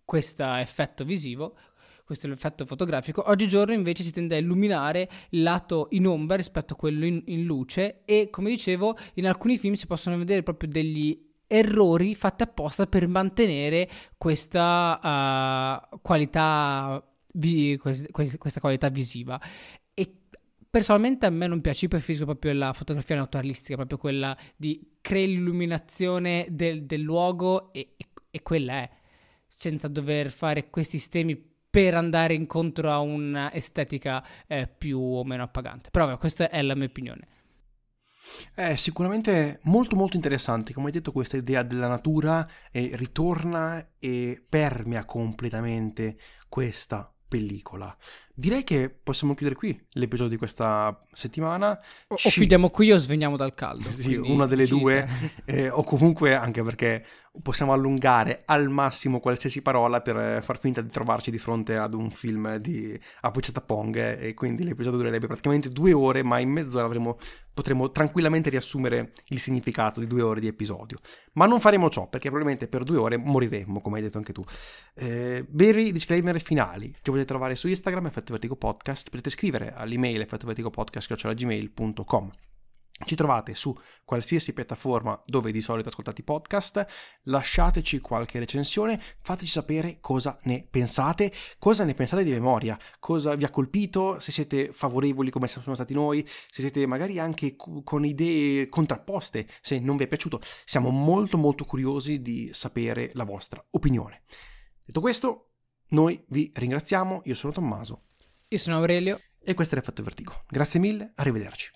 questo 0.03 0.43
effetto 0.55 1.05
visivo, 1.05 1.55
questo 2.09 2.25
è 2.25 2.29
l'effetto 2.31 2.65
fotografico. 2.65 3.29
Oggigiorno 3.29 3.71
invece 3.71 4.01
si 4.01 4.11
tende 4.11 4.33
a 4.33 4.39
illuminare 4.39 5.07
il 5.29 5.43
lato 5.43 5.89
in 5.91 6.07
ombra 6.07 6.37
rispetto 6.37 6.73
a 6.73 6.75
quello 6.75 7.05
in, 7.05 7.21
in 7.27 7.43
luce 7.43 8.01
e 8.03 8.29
come 8.31 8.49
dicevo 8.49 8.97
in 9.15 9.27
alcuni 9.27 9.59
film 9.59 9.75
si 9.75 9.85
possono 9.85 10.17
vedere 10.17 10.41
proprio 10.41 10.69
degli 10.69 11.23
errori 11.45 12.15
fatti 12.15 12.41
apposta 12.41 12.87
per 12.87 13.07
mantenere 13.07 13.87
questa 14.17 15.85
uh, 15.91 15.99
qualità 16.01 17.07
vi- 17.33 17.77
questa 17.77 18.59
qualità 18.59 18.89
visiva 18.89 19.39
e 19.93 20.11
personalmente 20.67 21.27
a 21.27 21.29
me 21.29 21.45
non 21.45 21.61
piace, 21.61 21.85
io 21.85 21.89
preferisco 21.89 22.25
proprio 22.25 22.53
la 22.53 22.73
fotografia 22.73 23.17
naturalistica, 23.17 23.75
proprio 23.75 23.99
quella 23.99 24.35
di 24.55 24.97
creare 24.99 25.27
l'illuminazione 25.27 26.47
del, 26.49 26.85
del 26.85 27.01
luogo 27.01 27.71
e, 27.71 27.93
e, 27.97 28.07
e, 28.31 28.41
quella 28.41 28.73
è, 28.73 28.89
senza 29.47 29.87
dover 29.87 30.31
fare 30.31 30.71
questi 30.71 30.97
sistemi 30.97 31.48
per 31.69 31.93
andare 31.93 32.33
incontro 32.33 32.91
a 32.91 32.99
un'estetica 32.99 34.25
eh, 34.47 34.67
più 34.67 34.99
o 34.99 35.23
meno 35.23 35.43
appagante. 35.43 35.89
Però 35.91 36.05
vabbè, 36.05 36.17
questa 36.17 36.49
è 36.49 36.61
la 36.61 36.75
mia 36.75 36.87
opinione. 36.87 37.27
È 38.53 38.75
sicuramente 38.75 39.59
molto 39.63 39.95
molto 39.95 40.15
interessante, 40.15 40.73
come 40.73 40.87
hai 40.87 40.91
detto 40.91 41.11
questa 41.11 41.37
idea 41.37 41.63
della 41.63 41.87
natura 41.87 42.47
eh, 42.71 42.91
ritorna 42.93 43.93
e 43.97 44.43
permea 44.47 45.05
completamente 45.05 46.17
questa 46.47 47.11
pellicola. 47.27 47.95
Direi 48.39 48.63
che 48.63 48.89
possiamo 48.89 49.33
chiudere 49.33 49.57
qui 49.57 49.77
l'episodio 49.95 50.31
di 50.31 50.37
questa 50.37 50.97
settimana. 51.11 51.77
O, 52.07 52.15
Ci... 52.15 52.27
o 52.29 52.31
chiudiamo 52.31 52.69
qui 52.69 52.89
o 52.93 52.97
sveniamo 52.97 53.35
dal 53.35 53.53
caldo. 53.53 53.89
Sì, 53.89 54.15
una 54.15 54.45
delle 54.45 54.65
ci... 54.65 54.77
due. 54.77 55.07
Eh, 55.49 55.67
o 55.69 55.83
comunque 55.83 56.35
anche 56.35 56.61
perché 56.61 57.03
possiamo 57.41 57.73
allungare 57.73 58.43
al 58.45 58.69
massimo 58.69 59.19
qualsiasi 59.19 59.61
parola 59.61 60.01
per 60.01 60.17
eh, 60.17 60.41
far 60.41 60.59
finta 60.59 60.81
di 60.81 60.89
trovarci 60.89 61.31
di 61.31 61.37
fronte 61.37 61.77
ad 61.77 61.93
un 61.93 62.09
film 62.09 62.57
di 62.57 62.99
Apucetta 63.21 63.61
Pong 63.61 63.95
e 64.19 64.33
quindi 64.33 64.63
l'episodio 64.63 64.97
durerebbe 64.97 65.27
praticamente 65.27 65.69
due 65.69 65.93
ore 65.93 66.23
ma 66.23 66.39
in 66.39 66.49
mezzo 66.49 66.79
avremo, 66.79 67.17
potremo 67.53 67.91
tranquillamente 67.91 68.49
riassumere 68.49 69.11
il 69.27 69.39
significato 69.39 69.99
di 69.99 70.07
due 70.07 70.21
ore 70.21 70.39
di 70.39 70.47
episodio 70.47 70.97
ma 71.33 71.45
non 71.45 71.61
faremo 71.61 71.89
ciò 71.89 72.07
perché 72.07 72.29
probabilmente 72.29 72.67
per 72.67 72.83
due 72.83 72.97
ore 72.97 73.17
moriremmo 73.17 73.79
come 73.79 73.97
hai 73.97 74.03
detto 74.03 74.17
anche 74.17 74.33
tu 74.33 74.43
eh, 74.95 75.45
veri 75.49 75.91
disclaimer 75.91 76.41
finali 76.41 76.91
che 76.91 77.11
potete 77.11 77.25
trovare 77.25 77.55
su 77.55 77.67
Instagram 77.67 78.07
Effetto 78.07 78.28
Vertigo 78.31 78.55
Podcast 78.55 79.09
potete 79.09 79.29
scrivere 79.29 79.73
all'email 79.73 80.21
effettovertigopodcast.gmail.com 80.21 82.31
ci 83.05 83.15
trovate 83.15 83.55
su 83.55 83.75
qualsiasi 84.03 84.53
piattaforma 84.53 85.21
dove 85.25 85.51
di 85.51 85.61
solito 85.61 85.89
ascoltate 85.89 86.21
i 86.21 86.23
podcast, 86.23 86.85
lasciateci 87.23 87.99
qualche 87.99 88.39
recensione, 88.39 89.01
fateci 89.21 89.51
sapere 89.51 89.99
cosa 90.01 90.37
ne 90.43 90.67
pensate, 90.69 91.31
cosa 91.59 91.85
ne 91.85 91.93
pensate 91.93 92.23
di 92.23 92.31
memoria, 92.31 92.77
cosa 92.99 93.35
vi 93.35 93.45
ha 93.45 93.49
colpito, 93.49 94.19
se 94.19 94.31
siete 94.31 94.73
favorevoli 94.73 95.31
come 95.31 95.47
siamo 95.47 95.75
stati 95.75 95.93
noi, 95.93 96.27
se 96.27 96.61
siete 96.61 96.85
magari 96.85 97.19
anche 97.19 97.55
con 97.55 98.05
idee 98.05 98.67
contrapposte, 98.67 99.47
se 99.61 99.79
non 99.79 99.95
vi 99.95 100.03
è 100.03 100.07
piaciuto. 100.07 100.41
Siamo 100.65 100.89
molto 100.89 101.37
molto 101.37 101.63
curiosi 101.63 102.21
di 102.21 102.49
sapere 102.51 103.11
la 103.13 103.23
vostra 103.23 103.63
opinione. 103.71 104.23
Detto 104.83 104.99
questo, 104.99 105.51
noi 105.89 106.21
vi 106.27 106.51
ringraziamo, 106.53 107.21
io 107.23 107.35
sono 107.35 107.53
Tommaso. 107.53 108.08
Io 108.51 108.57
sono 108.57 108.77
Aurelio. 108.77 109.21
E 109.43 109.53
questo 109.53 109.75
è 109.75 109.77
l'effetto 109.77 110.01
vertigo. 110.01 110.43
Grazie 110.47 110.79
mille, 110.79 111.11
arrivederci. 111.15 111.67